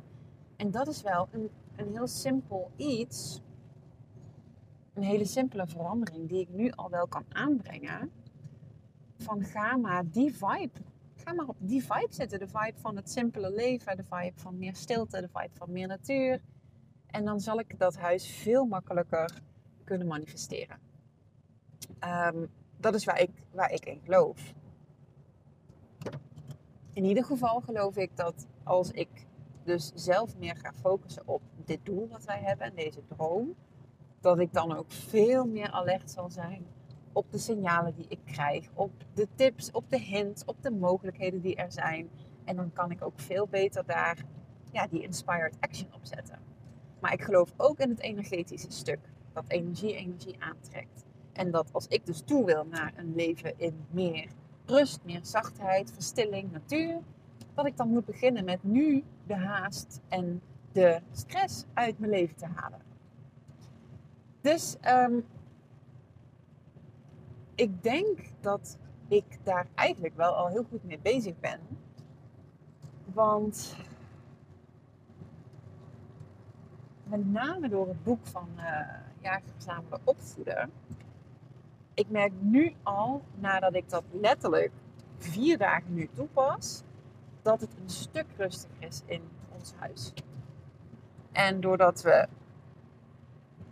En 0.56 0.72
dat 0.72 0.88
is 0.88 1.02
wel 1.02 1.28
een, 1.32 1.50
een 1.76 1.92
heel 1.92 2.08
simpel 2.08 2.72
iets. 2.76 3.42
Een 4.94 5.04
hele 5.04 5.26
simpele 5.26 5.68
verandering 5.68 6.30
die 6.30 6.40
ik 6.40 6.50
nu 6.50 6.72
al 6.72 6.90
wel 6.90 7.08
kan 7.08 7.26
aanbrengen. 7.30 8.12
Van 9.18 9.44
ga 9.44 9.78
maar 9.78 10.04
die 10.12 10.36
vibe. 10.36 10.80
Maar 11.36 11.48
op 11.48 11.58
die 11.60 11.82
vibe 11.82 12.13
zitten. 12.13 12.39
De 12.39 12.48
vibe 12.48 12.80
van 12.80 12.96
het 12.96 13.12
simpele 13.12 13.52
leven. 13.52 13.98
De 13.98 14.04
vibe 14.04 14.39
van 14.39 14.58
meer 14.58 14.76
stilte. 14.76 15.22
De 15.22 15.30
vibe 15.34 15.54
van 15.54 15.72
meer 15.72 15.88
natuur. 15.88 16.42
En 17.08 17.26
dan 17.26 17.39
zal 17.39 17.60
ik 17.60 17.80
dat 17.80 17.98
huis 17.98 18.28
veel 18.28 18.65
makkelijker 18.65 19.32
kunnen 19.84 20.08
manifesteren. 20.08 20.80
Um, 22.04 22.50
dat 22.78 22.96
is 22.96 23.06
waar 23.06 23.22
ik, 23.22 23.32
waar 23.52 23.72
ik 23.72 23.86
in 23.86 24.02
geloof 24.04 24.54
in 27.00 27.06
ieder 27.06 27.24
geval 27.24 27.62
geloof 27.62 27.96
ik 27.98 28.18
dat 28.18 28.48
als 28.63 28.92
ik 28.92 29.10
dus 29.63 29.92
zelf 29.96 30.38
meer 30.38 30.56
ga 30.56 30.74
focussen 30.74 31.24
op 31.26 31.42
dit 31.65 31.80
doel 31.84 32.08
wat 32.08 32.24
wij 32.24 32.39
hebben 32.39 32.68
en 32.68 32.76
deze 32.76 33.06
droom, 33.06 33.56
dat 34.22 34.39
ik 34.39 34.54
dan 34.54 34.78
ook 34.78 34.92
veel 34.92 35.46
meer 35.46 35.72
alert 35.72 36.12
zal 36.12 36.30
zijn 36.30 36.65
op 37.13 37.32
de 37.32 37.38
signalen 37.38 37.95
die 37.95 38.06
ik 38.08 38.19
krijg, 38.26 38.69
op 38.74 38.91
de 39.13 39.28
tips, 39.36 39.72
op 39.72 39.89
de 39.89 40.00
hints, 40.00 40.45
op 40.45 40.62
de 40.62 40.72
mogelijkheden 40.72 41.41
die 41.41 41.56
er 41.56 41.72
zijn. 41.72 42.10
En 42.43 42.56
dan 42.56 42.74
kan 42.74 42.91
ik 42.91 43.04
ook 43.04 43.19
veel 43.19 43.48
beter 43.48 43.86
daar 43.86 44.26
ja, 44.72 44.88
die 44.88 45.02
inspired 45.02 45.58
action 45.60 45.93
op 45.93 46.06
zetten. 46.06 46.39
Maar 47.00 47.13
ik 47.13 47.22
geloof 47.22 47.54
ook 47.58 47.80
in 47.80 47.89
het 47.89 48.00
energetische 48.00 48.72
stuk. 48.72 49.00
Dat 49.34 49.43
energie 49.48 49.95
energie 49.95 50.36
aantrekt. 50.39 51.06
En 51.34 51.52
dat 51.52 51.74
als 51.74 51.88
ik 51.88 52.06
dus 52.06 52.22
toe 52.22 52.45
wil 52.45 52.65
naar 52.65 52.93
een 52.95 53.15
leven 53.15 53.54
in 53.58 53.86
meer 53.91 54.28
rust, 54.65 55.00
meer 55.04 55.19
zachtheid, 55.22 55.91
verstilling, 55.93 56.52
natuur. 56.52 57.00
Dat 57.54 57.65
ik 57.65 57.78
dan 57.78 57.89
moet 57.89 58.06
beginnen 58.06 58.45
met 58.45 58.63
nu 58.63 59.04
de 59.28 59.36
haast 59.36 60.02
en 60.08 60.41
de 60.72 61.00
stress 61.12 61.65
uit 61.74 62.00
mijn 62.00 62.12
leven 62.12 62.36
te 62.36 62.48
halen. 62.56 62.82
Dus 64.41 64.78
ehm, 64.82 65.19
ik 67.60 67.84
denk 67.84 68.19
dat 68.41 68.78
ik 69.08 69.38
daar 69.43 69.67
eigenlijk 69.76 70.15
wel 70.15 70.36
al 70.36 70.48
heel 70.48 70.63
goed 70.69 70.84
mee 70.84 71.00
bezig 71.00 71.39
ben. 71.39 71.60
Want 73.13 73.76
met 77.04 77.32
name 77.32 77.69
door 77.69 77.88
het 77.88 78.04
boek 78.04 78.28
van 78.28 78.50
uh, 78.58 78.63
Jager 79.22 79.50
Verzamelen 79.54 80.00
Opvoeden. 80.04 80.72
Ik 81.93 82.10
merk 82.10 82.32
nu 82.39 82.74
al, 82.84 83.22
nadat 83.36 83.76
ik 83.76 83.89
dat 83.89 84.04
letterlijk 84.12 84.72
vier 85.17 85.58
dagen 85.58 85.93
nu 85.93 86.10
toepas, 86.13 86.84
dat 87.41 87.62
het 87.62 87.76
een 87.82 87.89
stuk 87.89 88.28
rustiger 88.38 88.76
is 88.80 89.02
in 89.06 89.22
ons 89.50 89.74
huis. 89.76 90.13
En 91.32 91.62
doordat 91.62 92.02
we 92.02 92.28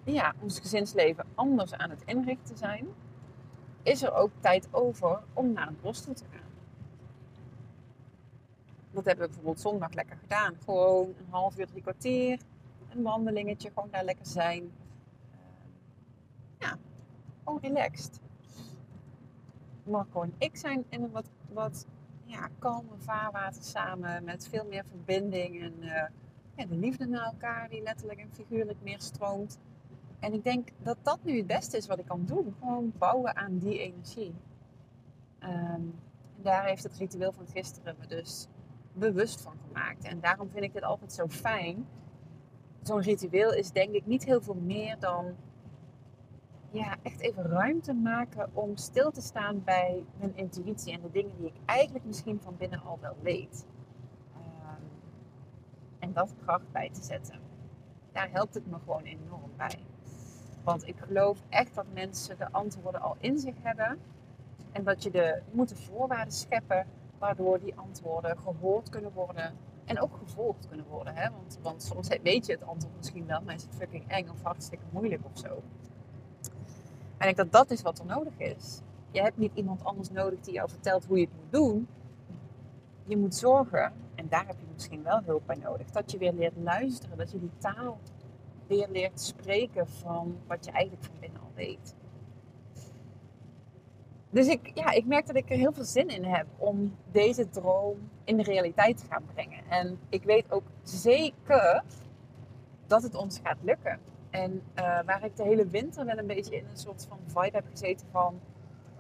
ja, 0.04 0.34
ons 0.39 0.60
gezinsleven 0.60 1.26
anders 1.36 1.73
aan 1.73 1.89
het 1.89 2.04
inrichten 2.06 2.58
zijn, 2.58 2.88
is 3.88 4.02
er 4.02 4.13
ook 4.13 4.32
tijd 4.39 4.67
over 4.71 5.19
om 5.34 5.54
naar 5.54 5.67
het 5.67 5.82
bos 5.82 6.02
toe 6.02 6.13
te 6.13 6.23
gaan. 6.32 6.50
Dat 8.91 9.06
hebben 9.06 9.26
we 9.26 9.32
bijvoorbeeld 9.32 9.60
zondag 9.60 9.93
lekker 9.93 10.17
gedaan. 10.17 10.56
Gewoon 10.65 11.08
een 11.08 11.28
half 11.30 11.58
uur, 11.58 11.67
drie 11.67 11.82
kwartier. 11.82 12.39
Een 12.89 13.04
wandelingetje, 13.04 13.69
gewoon 13.73 13.89
daar 13.91 14.04
lekker 14.04 14.26
zijn. 14.26 14.71
Ja, 16.60 16.78
gewoon 17.43 17.60
relaxed. 17.62 18.19
Marco 19.84 20.21
en 20.21 20.34
ik 20.38 20.58
zijn 20.58 20.86
in 20.89 21.04
een 21.04 21.12
wat, 21.12 21.30
wat 21.54 21.86
ja, 22.26 22.50
kalme 22.60 22.97
vaarwater 22.97 23.63
samen. 23.63 24.23
Met 24.23 24.47
veel 24.47 24.65
meer 24.65 24.86
verbinding 24.86 25.62
en 25.62 25.73
uh, 25.80 26.04
ja, 26.56 26.65
de 26.65 26.76
liefde 26.76 27.06
naar 27.06 27.26
elkaar 27.26 27.69
die 27.69 27.82
letterlijk 27.82 28.19
en 28.19 28.30
figuurlijk 28.34 28.82
meer 28.82 29.02
stroomt. 29.02 29.60
En 30.19 30.34
ik 30.34 30.43
denk 30.43 30.69
dat 30.77 30.97
dat 31.01 31.19
nu 31.23 31.38
het 31.38 31.47
beste 31.47 31.77
is 31.77 31.88
wat 31.88 31.99
ik 31.99 32.06
kan 32.06 32.25
doen. 32.25 32.56
Gewoon 32.60 32.93
bouwen 32.97 33.36
aan 33.36 33.58
die 33.58 33.80
energie. 33.80 34.34
En 35.39 35.99
daar 36.36 36.65
heeft 36.65 36.84
het 36.84 36.97
ritueel 36.97 37.32
van 37.32 37.47
gisteren 37.47 37.95
me 37.99 38.08
dus 38.08 38.47
bewust 38.93 39.41
van 39.41 39.53
gemaakt. 39.67 40.03
En 40.03 40.19
daarom 40.19 40.49
vind 40.49 40.63
ik 40.63 40.73
het 40.73 40.84
altijd 40.84 41.13
zo 41.13 41.27
fijn. 41.27 41.88
Zo'n 42.82 43.01
ritueel 43.01 43.53
is 43.53 43.71
denk 43.71 43.93
ik 43.93 44.06
niet 44.06 44.25
heel 44.25 44.41
veel 44.41 44.56
meer 44.62 44.99
dan 44.99 45.36
ja, 46.69 46.95
echt 47.03 47.19
even 47.19 47.43
ruimte 47.43 47.93
maken 47.93 48.49
om 48.53 48.77
stil 48.77 49.12
te 49.12 49.21
staan 49.21 49.63
bij 49.63 50.06
mijn 50.17 50.36
intuïtie 50.36 50.93
en 50.93 51.01
de 51.01 51.12
dingen 51.12 51.38
die 51.38 51.47
ik 51.47 51.56
eigenlijk 51.65 52.06
misschien 52.06 52.39
van 52.41 52.58
binnen 52.58 52.82
al 52.82 52.97
wel 53.01 53.15
weet. 53.21 53.65
Um, 54.36 54.89
en 55.99 56.13
dat 56.13 56.34
kracht 56.41 56.71
bij 56.71 56.89
te 56.89 57.03
zetten. 57.03 57.39
Daar 58.12 58.32
helpt 58.32 58.53
het 58.53 58.67
me 58.67 58.77
gewoon 58.80 59.03
enorm 59.03 59.51
bij. 59.58 59.87
Want 60.67 60.88
ik 60.88 60.95
geloof 60.99 61.43
echt 61.49 61.75
dat 61.75 61.86
mensen 61.93 62.38
de 62.38 62.51
antwoorden 62.51 63.01
al 63.01 63.15
in 63.19 63.39
zich 63.39 63.56
hebben. 63.62 63.99
En 64.71 64.84
dat 64.84 65.03
je 65.03 65.12
de 65.12 65.41
moet 65.51 65.69
de 65.69 65.75
voorwaarden 65.75 66.34
scheppen 66.34 66.88
waardoor 67.17 67.60
die 67.60 67.75
antwoorden 67.75 68.38
gehoord 68.38 68.89
kunnen 68.89 69.12
worden. 69.13 69.53
En 69.86 70.01
ook 70.01 70.17
gevolgd 70.17 70.67
kunnen 70.67 70.86
worden. 70.86 71.15
Hè? 71.15 71.30
Want, 71.30 71.60
want 71.62 71.84
soms 71.84 72.08
weet 72.23 72.45
je 72.45 72.51
het 72.51 72.63
antwoord 72.63 72.95
misschien 72.97 73.25
wel, 73.25 73.41
maar 73.41 73.53
is 73.53 73.62
het 73.62 73.75
fucking 73.75 74.08
eng 74.08 74.30
of 74.30 74.41
hartstikke 74.43 74.84
moeilijk 74.89 75.25
of 75.25 75.38
zo. 75.39 75.62
En 77.17 77.30
ik 77.30 77.36
denk 77.36 77.38
dat 77.38 77.51
dat 77.51 77.71
is 77.71 77.82
wat 77.82 77.99
er 77.99 78.06
nodig 78.06 78.38
is. 78.38 78.82
Je 79.12 79.21
hebt 79.21 79.38
niet 79.38 79.51
iemand 79.53 79.84
anders 79.84 80.10
nodig 80.10 80.39
die 80.39 80.53
jou 80.53 80.69
vertelt 80.69 81.06
hoe 81.06 81.19
je 81.19 81.25
het 81.25 81.36
moet 81.36 81.51
doen. 81.51 81.88
Je 83.06 83.17
moet 83.17 83.36
zorgen, 83.36 83.93
en 84.15 84.27
daar 84.30 84.47
heb 84.47 84.60
je 84.60 84.65
misschien 84.73 85.03
wel 85.03 85.21
hulp 85.25 85.43
bij 85.45 85.58
nodig, 85.58 85.89
dat 85.89 86.12
je 86.12 86.17
weer 86.17 86.34
leert 86.34 86.58
luisteren, 86.58 87.17
dat 87.17 87.32
je 87.32 87.39
die 87.39 87.51
taal 87.58 87.97
weer 88.67 88.88
leert 88.89 89.21
spreken 89.21 89.88
van 89.88 90.38
wat 90.47 90.65
je 90.65 90.71
eigenlijk 90.71 91.06
van 91.06 91.19
binnen 91.19 91.41
al 91.41 91.51
weet. 91.56 91.95
Dus 94.30 94.47
ik, 94.47 94.71
ja, 94.73 94.91
ik 94.91 95.06
merk 95.06 95.27
dat 95.27 95.36
ik 95.36 95.49
er 95.49 95.58
heel 95.58 95.73
veel 95.73 95.84
zin 95.84 96.08
in 96.08 96.23
heb 96.23 96.45
om 96.58 96.95
deze 97.12 97.49
droom 97.49 98.10
in 98.23 98.38
de 98.38 98.43
realiteit 98.43 98.97
te 98.97 99.06
gaan 99.10 99.23
brengen. 99.34 99.63
En 99.69 99.99
ik 100.10 100.23
weet 100.23 100.51
ook 100.51 100.65
zeker 100.84 101.84
dat 102.88 103.03
het 103.03 103.15
ons 103.15 103.39
gaat 103.43 103.58
lukken. 103.62 103.99
En 104.30 104.51
uh, 104.75 104.99
waar 105.06 105.25
ik 105.25 105.36
de 105.36 105.43
hele 105.43 105.67
winter 105.67 106.06
wel 106.06 106.17
een 106.17 106.27
beetje 106.27 106.56
in 106.56 106.65
een 106.69 106.77
soort 106.77 107.06
van 107.10 107.19
vibe 107.25 107.56
heb 107.56 107.65
gezeten 107.69 108.08
van 108.12 108.39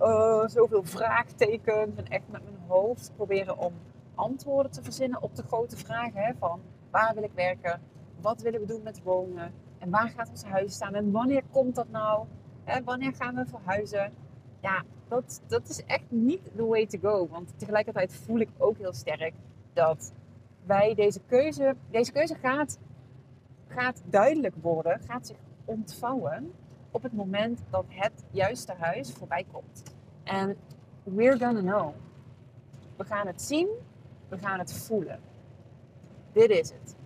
uh, 0.01 0.47
zoveel 0.47 0.83
vraagtekens 0.83 1.95
en 1.95 2.07
echt 2.07 2.27
met 2.27 2.43
mijn 2.43 2.63
hoofd 2.67 3.11
proberen 3.15 3.57
om 3.57 3.73
antwoorden 4.15 4.71
te 4.71 4.83
verzinnen 4.83 5.21
op 5.21 5.35
de 5.35 5.43
grote 5.43 5.77
vragen 5.77 6.21
hè, 6.21 6.31
van 6.39 6.61
waar 6.91 7.13
wil 7.13 7.23
ik 7.23 7.31
werken, 7.33 7.81
wat 8.21 8.41
willen 8.41 8.59
we 8.59 8.65
doen 8.65 8.83
met 8.83 9.03
wonen? 9.03 9.51
En 9.77 9.89
waar 9.89 10.09
gaat 10.09 10.29
ons 10.29 10.43
huis 10.43 10.73
staan? 10.73 10.95
En 10.95 11.11
wanneer 11.11 11.43
komt 11.51 11.75
dat 11.75 11.89
nou? 11.89 12.25
Hè, 12.63 12.83
wanneer 12.83 13.13
gaan 13.13 13.35
we 13.35 13.45
verhuizen? 13.45 14.13
Ja, 14.61 14.83
dat, 15.07 15.41
dat 15.47 15.69
is 15.69 15.83
echt 15.85 16.05
niet 16.09 16.41
the 16.55 16.65
way 16.65 16.85
to 16.85 16.99
go. 16.99 17.27
Want 17.27 17.53
tegelijkertijd 17.55 18.13
voel 18.13 18.39
ik 18.39 18.49
ook 18.57 18.77
heel 18.77 18.93
sterk 18.93 19.33
dat 19.73 20.13
wij 20.65 20.95
deze 20.95 21.19
keuze, 21.25 21.75
deze 21.91 22.11
keuze 22.11 22.35
gaat, 22.35 22.77
gaat 23.67 24.01
duidelijk 24.05 24.55
worden, 24.61 24.99
gaat 24.99 25.27
zich 25.27 25.37
ontvouwen 25.65 26.51
op 26.91 27.03
het 27.03 27.13
moment 27.13 27.61
dat 27.69 27.85
het 27.87 28.23
juiste 28.31 28.73
huis 28.77 29.11
voorbij 29.11 29.45
komt. 29.51 29.83
En 30.23 30.57
we're 31.03 31.37
gonna 31.37 31.61
know. 31.61 31.93
We 32.95 33.03
gaan 33.03 33.27
het 33.27 33.41
zien, 33.41 33.67
we 34.29 34.37
gaan 34.37 34.59
het 34.59 34.73
voelen. 34.73 35.19
Dit 36.31 36.49
is 36.49 36.71
het. 36.71 36.96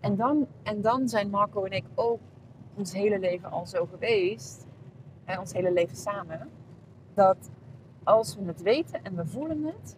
En 0.00 0.16
dan, 0.16 0.46
en 0.62 0.80
dan 0.80 1.08
zijn 1.08 1.30
Marco 1.30 1.64
en 1.64 1.72
ik 1.72 1.84
ook 1.94 2.20
ons 2.74 2.92
hele 2.92 3.18
leven 3.18 3.50
al 3.50 3.66
zo 3.66 3.86
geweest, 3.86 4.66
hè, 5.24 5.38
ons 5.38 5.52
hele 5.52 5.72
leven 5.72 5.96
samen, 5.96 6.48
dat 7.14 7.50
als 8.04 8.36
we 8.36 8.44
het 8.44 8.62
weten 8.62 9.02
en 9.02 9.16
we 9.16 9.26
voelen 9.26 9.64
het, 9.64 9.96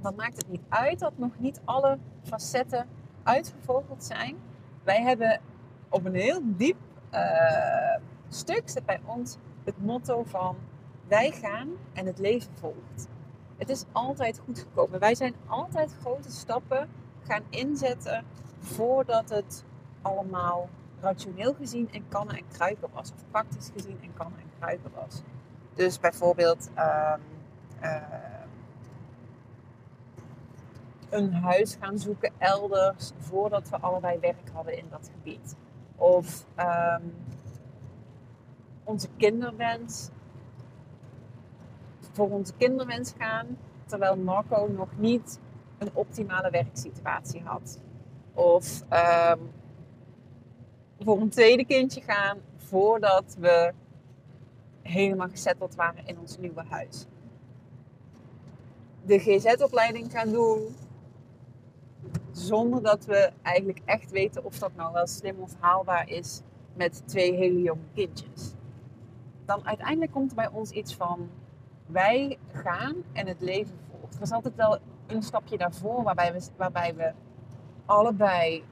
dan 0.00 0.14
maakt 0.14 0.36
het 0.36 0.48
niet 0.48 0.64
uit 0.68 0.98
dat 0.98 1.18
nog 1.18 1.38
niet 1.38 1.60
alle 1.64 1.98
facetten 2.22 2.86
uitgevogeld 3.22 4.04
zijn. 4.04 4.36
Wij 4.84 5.02
hebben 5.02 5.40
op 5.88 6.04
een 6.04 6.14
heel 6.14 6.40
diep 6.44 6.76
uh, 7.14 7.96
stuk 8.28 8.68
zit 8.68 8.86
bij 8.86 9.00
ons 9.04 9.36
het 9.64 9.84
motto 9.84 10.22
van 10.24 10.56
wij 11.08 11.30
gaan 11.30 11.68
en 11.92 12.06
het 12.06 12.18
leven 12.18 12.50
volgt. 12.54 13.08
Het 13.56 13.68
is 13.68 13.84
altijd 13.92 14.38
goed 14.38 14.58
gekomen. 14.58 15.00
Wij 15.00 15.14
zijn 15.14 15.34
altijd 15.46 15.96
grote 16.00 16.30
stappen 16.30 16.88
gaan 17.22 17.42
inzetten 17.50 18.24
voordat 18.58 19.30
het 19.30 19.64
allemaal 20.02 20.68
rationeel 21.00 21.54
gezien 21.54 21.88
en 21.92 22.08
kannen 22.08 22.36
en 22.36 22.48
kruiken 22.48 22.88
was. 22.92 23.12
Of 23.12 23.24
praktisch 23.30 23.70
gezien 23.76 23.98
en 24.02 24.14
kannen 24.14 24.38
en 24.38 24.50
kruiken 24.58 24.90
was. 24.94 25.22
Dus 25.74 26.00
bijvoorbeeld 26.00 26.70
ehm, 26.74 27.20
eh, 27.80 28.02
een 31.10 31.32
huis 31.32 31.76
gaan 31.80 31.98
zoeken 31.98 32.32
elders 32.38 33.12
voordat 33.18 33.68
we 33.68 33.76
allebei 33.80 34.18
werk 34.18 34.50
hadden 34.52 34.78
in 34.78 34.86
dat 34.90 35.10
gebied. 35.14 35.56
Of 35.96 36.46
um, 36.58 37.12
onze 38.84 39.08
kinderwens 39.16 40.10
voor 42.12 42.30
onze 42.30 42.52
kinderwens 42.56 43.12
gaan, 43.18 43.58
terwijl 43.86 44.16
Marco 44.16 44.66
nog 44.76 44.88
niet 44.96 45.40
een 45.78 45.90
optimale 45.92 46.50
werksituatie 46.50 47.42
had. 47.44 47.80
Of 48.36 48.82
um, 48.92 49.50
voor 51.00 51.20
een 51.20 51.28
tweede 51.28 51.64
kindje 51.64 52.00
gaan 52.00 52.38
voordat 52.56 53.36
we 53.38 53.72
helemaal 54.82 55.28
gezetteld 55.28 55.74
waren 55.74 56.06
in 56.06 56.18
ons 56.18 56.38
nieuwe 56.38 56.64
huis. 56.68 57.06
De 59.04 59.18
GZ-opleiding 59.18 60.10
gaan 60.10 60.32
doen 60.32 60.76
zonder 62.32 62.82
dat 62.82 63.04
we 63.04 63.30
eigenlijk 63.42 63.80
echt 63.84 64.10
weten 64.10 64.44
of 64.44 64.58
dat 64.58 64.74
nou 64.76 64.92
wel 64.92 65.06
slim 65.06 65.40
of 65.40 65.54
haalbaar 65.58 66.08
is 66.08 66.40
met 66.74 67.02
twee 67.04 67.34
hele 67.34 67.62
jonge 67.62 67.88
kindjes. 67.94 68.54
Dan 69.44 69.66
uiteindelijk 69.66 70.12
komt 70.12 70.30
er 70.30 70.36
bij 70.36 70.48
ons 70.48 70.70
iets 70.70 70.94
van 70.94 71.28
wij 71.86 72.38
gaan 72.52 72.94
en 73.12 73.26
het 73.26 73.40
leven 73.40 73.78
volgt. 73.90 74.14
Er 74.14 74.22
is 74.22 74.32
altijd 74.32 74.54
wel 74.54 74.78
een 75.06 75.22
stapje 75.22 75.58
daarvoor 75.58 76.02
waarbij 76.02 76.32
we, 76.32 76.48
waarbij 76.56 76.94
we 76.94 77.12
allebei 77.86 78.64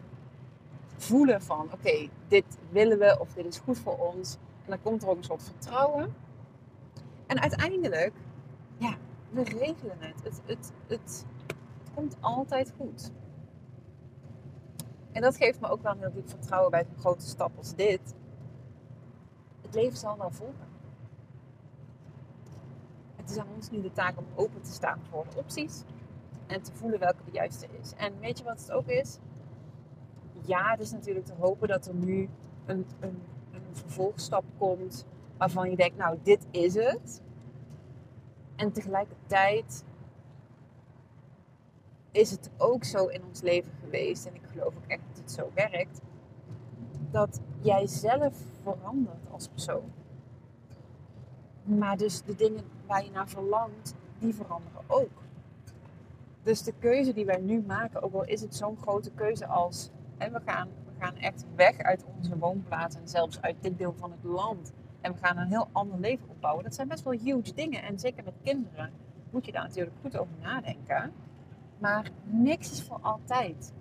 voelen 0.97 1.43
van 1.43 1.73
oké, 1.73 2.09
dit 2.29 2.59
willen 2.71 2.99
we 2.99 3.17
of 3.21 3.33
dit 3.33 3.47
is 3.47 3.59
goed 3.59 3.79
voor 3.79 3.99
ons. 3.99 4.37
En 4.65 4.71
dan 4.71 4.83
komt 4.83 5.03
er 5.03 5.09
ook 5.09 5.17
een 5.17 5.25
soort 5.25 5.43
vertrouwen. 5.43 6.15
En 7.27 7.41
uiteindelijk, 7.41 8.13
ja, 8.77 8.97
we 9.31 9.43
regelen 9.43 9.97
het. 9.99 10.23
Het, 10.23 10.41
het, 10.45 10.73
het, 10.87 11.25
komt 11.95 12.17
altijd 12.21 12.73
goed. 12.79 13.11
En 15.13 15.23
dat 15.23 15.37
geeft 15.37 15.61
me 15.61 15.69
ook 15.69 15.83
wel 15.83 15.93
een 15.93 15.99
heel 15.99 16.13
diep 16.13 16.29
vertrouwen 16.29 16.71
bij 16.71 16.81
een 16.81 17.01
grote 17.01 17.27
stap 17.27 17.57
als 17.57 17.75
dit. 17.75 18.15
Het 19.63 19.75
leven 19.75 19.99
zal 19.99 20.19
wel 20.19 20.31
volgen. 20.31 20.73
Het 23.17 23.31
is 23.31 23.39
aan 23.39 23.49
ons 23.55 23.71
nu 23.71 23.81
de 23.81 23.93
taak 23.93 24.19
om 24.19 24.27
open 24.35 24.63
te 24.63 24.73
staan 24.73 25.01
voor 25.11 25.25
de 25.31 25.39
opties 25.39 25.83
en 26.47 26.63
te 26.63 26.73
voelen 26.73 26.99
welke 26.99 27.25
de 27.25 27.31
juiste 27.31 27.67
is. 27.81 27.93
En 27.97 28.19
weet 28.21 28.39
je 28.39 28.45
wat 28.45 28.61
het 28.61 28.71
ook 28.73 28.87
is? 28.87 29.19
Ja, 30.47 30.71
het 30.71 30.81
is 30.81 30.91
natuurlijk 30.91 31.27
te 31.27 31.35
hopen 31.39 31.69
dat 31.69 31.87
er 31.87 31.95
nu 31.95 32.29
een, 32.67 32.87
een, 33.01 33.23
een 33.53 33.63
vervolgstap 33.73 34.45
komt 34.59 35.07
waarvan 35.37 35.71
je 35.71 35.77
denkt, 35.77 35.97
nou, 35.97 36.19
dit 36.23 36.47
is 36.51 36.75
het. 36.75 37.23
En 38.57 38.73
tegelijkertijd 38.73 39.85
is 42.11 42.31
het 42.31 42.51
ook 42.57 42.85
zo 42.85 43.07
in 43.07 43.25
ons 43.29 43.41
leven 43.41 43.73
geweest, 43.81 44.27
en 44.27 44.35
ik 44.35 44.43
geloof 44.53 44.77
ook 44.77 44.87
echt 44.87 45.03
dat 45.09 45.17
het 45.19 45.33
zo 45.33 45.51
werkt, 45.55 46.01
dat 47.11 47.41
jij 47.61 47.87
zelf 47.87 48.35
verandert 48.63 49.31
als 49.31 49.49
persoon. 49.49 49.93
Maar 51.65 51.97
dus 51.97 52.23
de 52.23 52.35
dingen 52.35 52.65
waar 52.87 53.05
je 53.05 53.11
naar 53.11 53.29
verlangt, 53.29 53.95
die 54.19 54.35
veranderen 54.35 54.83
ook. 54.87 55.24
Dus 56.45 56.63
de 56.63 56.73
keuze 56.79 57.13
die 57.13 57.25
wij 57.25 57.41
nu 57.41 57.63
maken, 57.67 58.03
ook 58.03 58.15
al 58.15 58.25
is 58.25 58.41
het 58.41 58.55
zo'n 58.55 58.77
grote 58.77 59.11
keuze 59.11 59.47
als 59.47 59.91
hè, 60.19 60.31
we, 60.31 60.41
gaan, 60.45 60.69
we 60.85 61.05
gaan 61.05 61.17
echt 61.17 61.45
weg 61.55 61.79
uit 61.79 62.05
onze 62.17 62.39
woonplaats 62.39 62.97
en 62.97 63.09
zelfs 63.09 63.41
uit 63.41 63.57
dit 63.61 63.79
deel 63.79 63.95
van 63.97 64.11
het 64.11 64.25
land. 64.25 64.73
En 65.01 65.13
we 65.13 65.19
gaan 65.19 65.39
een 65.39 65.49
heel 65.49 65.69
ander 65.73 65.99
leven 65.99 66.29
opbouwen. 66.29 66.65
Dat 66.65 66.75
zijn 66.75 66.89
best 66.89 67.05
wel 67.05 67.13
huge 67.13 67.55
dingen. 67.55 67.83
En 67.83 67.99
zeker 67.99 68.25
met 68.25 68.35
kinderen 68.43 68.93
moet 69.31 69.47
je 69.47 69.53
daar 69.53 69.63
natuurlijk 69.63 69.97
goed 70.01 70.19
over 70.19 70.35
nadenken. 70.41 71.13
Maar 71.79 72.11
niks 72.25 72.71
is 72.71 72.83
voor 72.83 72.99
altijd. 73.01 73.73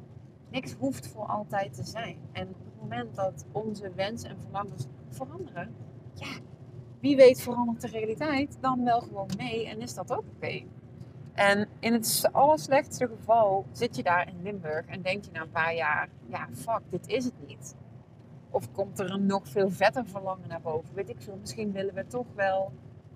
Niks 0.49 0.73
hoeft 0.73 1.07
voor 1.07 1.25
altijd 1.25 1.73
te 1.73 1.83
zijn. 1.83 2.17
En 2.31 2.47
op 2.47 2.65
het 2.65 2.81
moment 2.81 3.15
dat 3.15 3.45
onze 3.51 3.91
wensen 3.95 4.29
en 4.29 4.39
verlangens 4.39 4.87
veranderen, 5.09 5.75
ja, 6.13 6.37
wie 6.99 7.15
weet 7.15 7.41
verandert 7.41 7.81
de 7.81 7.87
realiteit 7.87 8.57
dan 8.59 8.83
wel 8.83 9.01
gewoon 9.01 9.29
mee 9.37 9.67
en 9.67 9.81
is 9.81 9.93
dat 9.93 10.11
ook 10.11 10.23
oké. 10.35 10.63
En 11.33 11.67
in 11.79 11.93
het 11.93 12.29
allerslechtste 12.31 13.07
geval 13.07 13.65
zit 13.71 13.95
je 13.95 14.03
daar 14.03 14.27
in 14.27 14.41
Limburg 14.43 14.85
en 14.85 15.01
denk 15.01 15.25
je 15.25 15.31
na 15.31 15.41
een 15.41 15.49
paar 15.49 15.75
jaar, 15.75 16.09
ja 16.27 16.47
fuck, 16.53 16.81
dit 16.89 17.07
is 17.07 17.25
het 17.25 17.47
niet. 17.47 17.75
Of 18.49 18.71
komt 18.71 18.99
er 18.99 19.11
een 19.11 19.25
nog 19.25 19.47
veel 19.47 19.69
vetter 19.69 20.05
verlangen 20.05 20.47
naar 20.47 20.61
boven? 20.61 20.95
Weet 20.95 21.09
ik 21.09 21.21
veel, 21.21 21.37
misschien 21.39 21.71
willen 21.71 21.93
we 21.93 22.07
toch 22.07 22.27
wel 22.35 22.71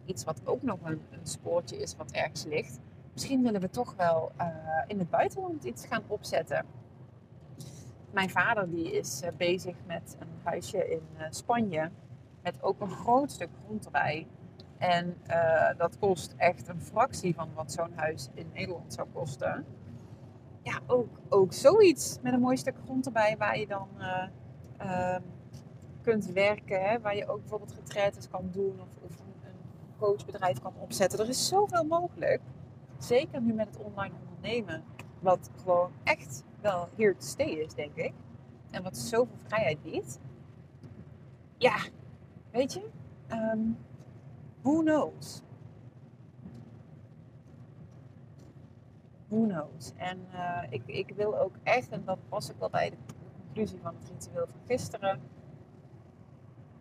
iets 0.06 0.23
wat 0.23 0.41
ook 0.43 0.62
nog 0.62 0.80
een, 0.84 1.01
een 1.10 1.27
spoortje 1.27 1.77
is 1.77 1.95
wat 1.95 2.12
ergens 2.12 2.43
ligt. 2.43 2.80
Misschien 3.13 3.43
willen 3.43 3.62
we 3.62 3.69
toch 3.69 3.95
wel 3.95 4.32
uh, 4.39 4.47
in 4.88 4.99
het 4.99 5.10
buitenland 5.10 5.63
iets 5.63 5.86
gaan 5.86 6.03
opzetten. 6.08 6.65
Mijn 8.12 8.30
vader 8.30 8.69
die 8.69 8.91
is 8.91 9.21
uh, 9.23 9.30
bezig 9.38 9.75
met 9.86 10.17
een 10.19 10.27
huisje 10.43 10.89
in 10.89 11.01
uh, 11.17 11.25
Spanje. 11.30 11.89
Met 12.43 12.63
ook 12.63 12.82
een 12.82 12.89
groot 12.89 13.32
stuk 13.32 13.49
grond 13.63 13.86
erbij. 13.86 14.27
En 14.78 15.18
dat 15.78 15.98
kost 16.00 16.34
echt 16.38 16.68
een 16.68 16.82
fractie 16.82 17.36
van 17.36 17.50
wat 17.54 17.72
zo'n 17.72 17.94
huis 17.96 18.30
in 18.34 18.50
Nederland 18.54 18.94
zou 18.94 19.08
kosten. 19.13 19.66
Ja, 20.62 20.80
ook, 20.88 21.20
ook 21.30 21.54
zoiets 21.54 22.18
met 22.22 22.34
een 22.34 22.40
mooi 22.40 22.58
stuk 22.58 22.76
grond 22.84 23.06
erbij 23.06 23.36
waar 23.38 23.60
je 23.60 23.68
dan 23.68 23.88
uh, 24.82 25.16
kunt 26.02 26.26
werken. 26.26 26.90
Hè, 26.90 27.00
waar 27.00 27.16
je 27.16 27.28
ook 27.28 27.40
bijvoorbeeld 27.40 27.74
retretes 27.74 28.30
kan 28.30 28.50
doen 28.52 28.80
of, 28.82 28.88
of 29.02 29.20
een, 29.20 29.26
coachbedrijf 29.98 30.60
kan 30.60 30.74
opzetten. 30.78 31.20
Er 31.20 31.30
is 31.30 31.48
zoveel 31.48 31.84
mogelijk. 31.84 32.42
Zeker 32.98 33.42
nu 33.42 33.54
met 33.54 33.68
het 33.68 33.78
online 33.78 34.13
ondernemen. 34.26 34.84
Wat 35.20 35.50
gewoon 35.62 35.92
echt 36.04 36.44
wel 36.62 36.90
here 36.96 37.13
to 37.13 37.26
stay 37.26 37.50
is, 37.50 37.74
denk 37.74 37.96
ik. 37.96 38.13
En 38.70 38.84
wat 38.84 38.98
zoveel 38.98 39.38
vrijheid 39.48 39.82
biedt. 39.82 40.20
Ja, 41.58 41.78
weet 42.52 42.74
je? 42.74 42.90
Um, 43.32 43.78
who 44.62 44.82
knows? 44.82 45.41
Who 49.28 49.46
knows? 49.46 49.93
En 49.96 50.20
uh, 50.34 50.63
ik, 50.70 50.82
ik 50.86 51.13
wil 51.15 51.38
ook 51.38 51.56
echt, 51.63 51.89
en 51.89 52.02
dat 52.06 52.17
was 52.30 52.50
ik 52.50 52.56
wel 52.60 52.70
bij 52.70 52.89
de 52.89 52.96
conclusie 53.43 53.80
van 53.82 53.96
het 54.00 54.10
ritueel 54.10 54.48
van 54.48 54.60
gisteren. 54.67 55.22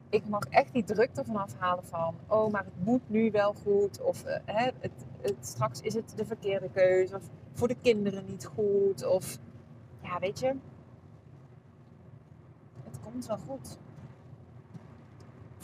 Ik 0.09 0.29
mag 0.29 0.45
echt 0.45 0.73
die 0.73 0.85
druk 0.85 1.11
ervan 1.15 1.37
afhalen 1.37 1.85
van, 1.85 2.15
oh, 2.27 2.53
maar 2.53 2.65
het 2.65 2.85
moet 2.85 3.11
nu 3.11 3.31
wel 3.31 3.55
goed. 3.55 4.03
Of 4.03 4.25
uh, 4.25 4.37
hè, 4.45 4.71
het, 4.79 5.07
het, 5.21 5.47
straks 5.47 5.81
is 5.81 5.95
het 5.95 6.13
de 6.17 6.27
verkeerde 6.27 6.71
keuze. 6.71 7.17
Of 7.17 7.29
voor 7.53 7.69
de 7.69 7.77
kinderen 7.83 8.25
niet 8.27 8.47
goed. 8.47 9.07
Of 9.07 9.39
ja, 10.03 10.19
weet 10.19 10.39
je, 10.39 10.55
het 12.85 13.01
komt 13.01 13.27
wel 13.27 13.39
goed. 13.39 13.79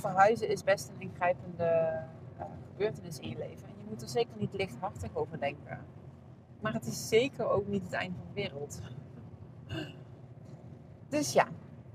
Verhuizen 0.02 0.48
is 0.48 0.64
best 0.64 0.88
een 0.88 1.00
ingrijpende 1.00 2.02
uh, 2.38 2.44
gebeurtenis 2.70 3.18
in 3.18 3.28
je 3.28 3.38
leven. 3.38 3.66
En 3.66 3.74
je 3.76 3.84
moet 3.88 4.02
er 4.02 4.08
zeker 4.08 4.36
niet 4.36 4.52
lichthartig 4.52 5.14
over 5.14 5.40
denken. 5.40 5.78
Maar 6.60 6.72
het 6.72 6.86
is 6.86 7.08
zeker 7.08 7.48
ook 7.48 7.66
niet 7.66 7.82
het 7.82 7.92
einde 7.92 8.16
van 8.16 8.26
de 8.34 8.40
wereld. 8.40 8.80
Dus 11.08 11.32
ja, 11.32 11.48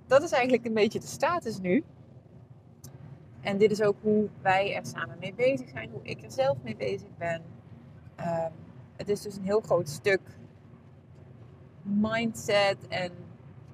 dat 0.08 0.24
is 0.24 0.32
eigenlijk 0.32 0.66
een 0.66 0.74
beetje 0.74 1.00
de 1.00 1.08
status 1.08 1.60
nu. 1.60 1.84
En 3.42 3.58
dit 3.58 3.72
is 3.72 3.82
ook 3.82 3.96
hoe 4.02 4.30
wij 4.42 4.76
er 4.76 4.86
samen 4.86 5.18
mee 5.20 5.34
bezig 5.34 5.70
zijn, 5.70 5.90
hoe 5.92 6.04
ik 6.04 6.24
er 6.24 6.32
zelf 6.32 6.58
mee 6.64 6.76
bezig 6.76 7.18
ben. 7.18 7.42
Um, 8.20 8.52
het 8.96 9.10
is 9.10 9.22
dus 9.22 9.36
een 9.36 9.44
heel 9.44 9.62
groot 9.62 9.90
stuk 9.90 10.22
mindset 11.82 12.88
en 12.88 13.12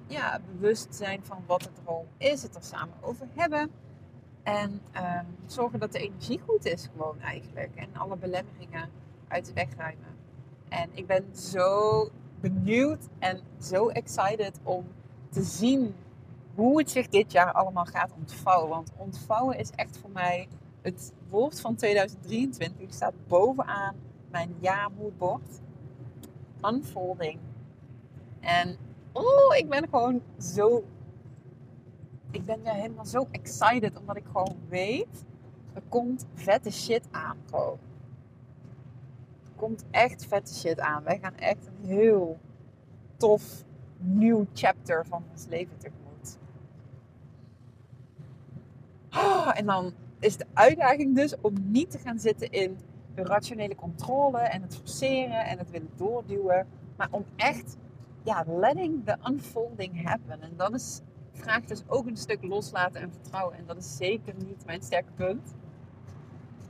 ja, 0.06 0.40
bewustzijn 0.52 1.24
van 1.24 1.42
wat 1.46 1.62
de 1.62 1.72
droom 1.84 2.06
is, 2.16 2.42
het 2.42 2.54
er 2.54 2.62
samen 2.62 2.94
over 3.00 3.26
hebben. 3.34 3.70
En 4.44 4.70
um, 4.70 5.26
zorgen 5.46 5.80
dat 5.80 5.92
de 5.92 5.98
energie 5.98 6.40
goed 6.46 6.64
is, 6.64 6.88
gewoon 6.92 7.20
eigenlijk. 7.20 7.70
En 7.74 7.88
alle 7.92 8.16
belemmeringen 8.16 8.90
uit 9.28 9.46
de 9.46 9.52
weg 9.52 9.74
ruimen. 9.76 10.16
En 10.68 10.90
ik 10.92 11.06
ben 11.06 11.36
zo 11.36 12.08
benieuwd 12.40 13.08
en 13.18 13.40
zo 13.60 13.88
excited 13.88 14.60
om 14.62 14.84
te 15.30 15.42
zien 15.42 15.94
hoe 16.54 16.78
het 16.78 16.90
zich 16.90 17.08
dit 17.08 17.32
jaar 17.32 17.52
allemaal 17.52 17.84
gaat 17.84 18.12
ontvouwen. 18.18 18.68
Want 18.68 18.92
ontvouwen 18.96 19.58
is 19.58 19.70
echt 19.70 19.96
voor 19.96 20.10
mij 20.10 20.48
het 20.82 21.12
woord 21.28 21.60
van 21.60 21.74
2023. 21.74 22.92
staat 22.92 23.14
bovenaan 23.26 23.94
mijn 24.30 24.54
jaarmoedbord. 24.60 25.60
Unfolding. 26.62 27.38
En 28.40 28.76
oh, 29.12 29.56
ik 29.56 29.68
ben 29.68 29.88
gewoon 29.88 30.22
zo. 30.38 30.84
Ik 32.34 32.44
ben 32.44 32.62
ja 32.62 32.72
helemaal 32.72 33.06
zo 33.06 33.26
excited 33.30 33.98
omdat 33.98 34.16
ik 34.16 34.24
gewoon 34.32 34.56
weet. 34.68 35.24
Er 35.72 35.82
komt 35.88 36.26
vette 36.34 36.70
shit 36.70 37.08
aan 37.10 37.36
gewoon. 37.50 37.78
Er 39.44 39.52
komt 39.56 39.84
echt 39.90 40.26
vette 40.26 40.54
shit 40.54 40.80
aan. 40.80 41.02
Wij 41.02 41.18
gaan 41.18 41.36
echt 41.36 41.66
een 41.66 41.88
heel 41.88 42.38
tof 43.16 43.64
nieuw 43.98 44.46
chapter 44.52 45.06
van 45.06 45.24
ons 45.30 45.46
leven 45.46 45.78
tegemoet. 45.78 46.38
Oh, 49.10 49.50
en 49.54 49.66
dan 49.66 49.92
is 50.18 50.36
de 50.36 50.46
uitdaging 50.52 51.14
dus 51.14 51.34
om 51.40 51.54
niet 51.62 51.90
te 51.90 51.98
gaan 51.98 52.18
zitten 52.18 52.50
in 52.50 52.78
de 53.14 53.22
rationele 53.22 53.74
controle 53.74 54.38
en 54.38 54.62
het 54.62 54.76
forceren 54.76 55.44
en 55.44 55.58
het 55.58 55.70
willen 55.70 55.90
doorduwen, 55.96 56.66
maar 56.96 57.08
om 57.10 57.24
echt, 57.36 57.76
ja, 58.22 58.44
letting 58.46 59.04
the 59.04 59.16
unfolding 59.28 60.04
happen. 60.04 60.42
En 60.42 60.52
dat 60.56 60.74
is, 60.74 61.00
vraagt 61.34 61.68
dus 61.68 61.82
ook 61.86 62.06
een 62.06 62.16
stuk 62.16 62.42
loslaten 62.42 63.00
en 63.00 63.12
vertrouwen. 63.12 63.56
En 63.56 63.64
dat 63.66 63.76
is 63.76 63.96
zeker 63.96 64.34
niet 64.36 64.66
mijn 64.66 64.82
sterke 64.82 65.12
punt. 65.14 65.54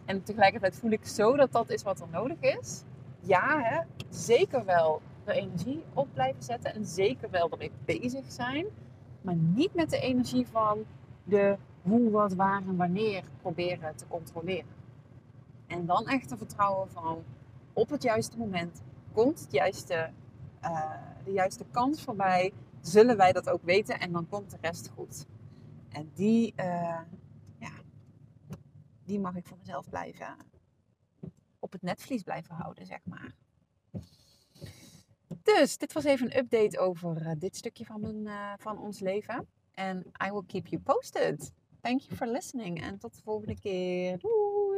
En 0.04 0.22
tegelijkertijd 0.22 0.76
voel 0.76 0.90
ik 0.90 1.06
zo 1.06 1.36
dat 1.36 1.52
dat 1.52 1.70
is 1.70 1.82
wat 1.82 2.00
er 2.00 2.08
nodig 2.10 2.40
is. 2.40 2.82
Ja, 3.20 3.60
hè, 3.62 3.80
zeker 4.08 4.64
wel 4.64 5.00
de 5.24 5.32
energie 5.32 5.84
op 5.94 6.08
blijven 6.12 6.42
zetten 6.42 6.74
en 6.74 6.86
zeker 6.86 7.30
wel 7.30 7.50
ermee 7.50 7.70
bezig 7.84 8.32
zijn, 8.32 8.66
maar 9.20 9.36
niet 9.36 9.74
met 9.74 9.90
de 9.90 9.98
energie 9.98 10.46
van 10.46 10.84
de 11.24 11.56
hoe, 11.82 12.10
wat, 12.10 12.34
waar 12.34 12.62
en 12.66 12.76
wanneer 12.76 13.22
proberen 13.40 13.96
te 13.96 14.04
controleren. 14.08 14.72
En 15.66 15.86
dan 15.86 16.06
echt 16.06 16.28
te 16.28 16.36
vertrouwen 16.36 16.90
van 16.90 17.22
op 17.72 17.90
het 17.90 18.02
juiste 18.02 18.38
moment 18.38 18.82
komt 19.12 19.40
het 19.40 19.52
juiste, 19.52 20.10
uh, 20.62 20.90
de 21.24 21.32
juiste 21.32 21.64
kans 21.70 22.02
voorbij, 22.02 22.52
zullen 22.86 23.16
wij 23.16 23.32
dat 23.32 23.50
ook 23.50 23.62
weten 23.62 24.00
en 24.00 24.12
dan 24.12 24.28
komt 24.28 24.50
de 24.50 24.56
rest 24.60 24.88
goed. 24.88 25.26
En 25.88 26.10
die, 26.14 26.52
uh, 26.56 27.00
ja, 27.58 27.72
die 29.04 29.20
mag 29.20 29.36
ik 29.36 29.46
voor 29.46 29.58
mezelf 29.58 29.88
blijven 29.88 30.36
op 31.58 31.72
het 31.72 31.82
netvlies 31.82 32.22
blijven 32.22 32.54
houden, 32.54 32.86
zeg 32.86 33.00
maar. 33.04 33.34
Dus 35.42 35.78
dit 35.78 35.92
was 35.92 36.04
even 36.04 36.26
een 36.26 36.38
update 36.38 36.78
over 36.78 37.22
uh, 37.22 37.30
dit 37.38 37.56
stukje 37.56 37.84
van, 37.84 38.00
mijn, 38.00 38.26
uh, 38.26 38.52
van 38.58 38.78
ons 38.78 39.00
leven. 39.00 39.46
En 39.74 39.98
I 40.26 40.30
will 40.30 40.44
keep 40.46 40.66
you 40.66 40.82
posted. 40.82 41.52
Thank 41.80 42.00
you 42.00 42.16
for 42.16 42.26
listening 42.26 42.82
en 42.82 42.98
tot 42.98 43.14
de 43.14 43.22
volgende 43.22 43.58
keer. 43.60 44.18
Doei! 44.18 44.53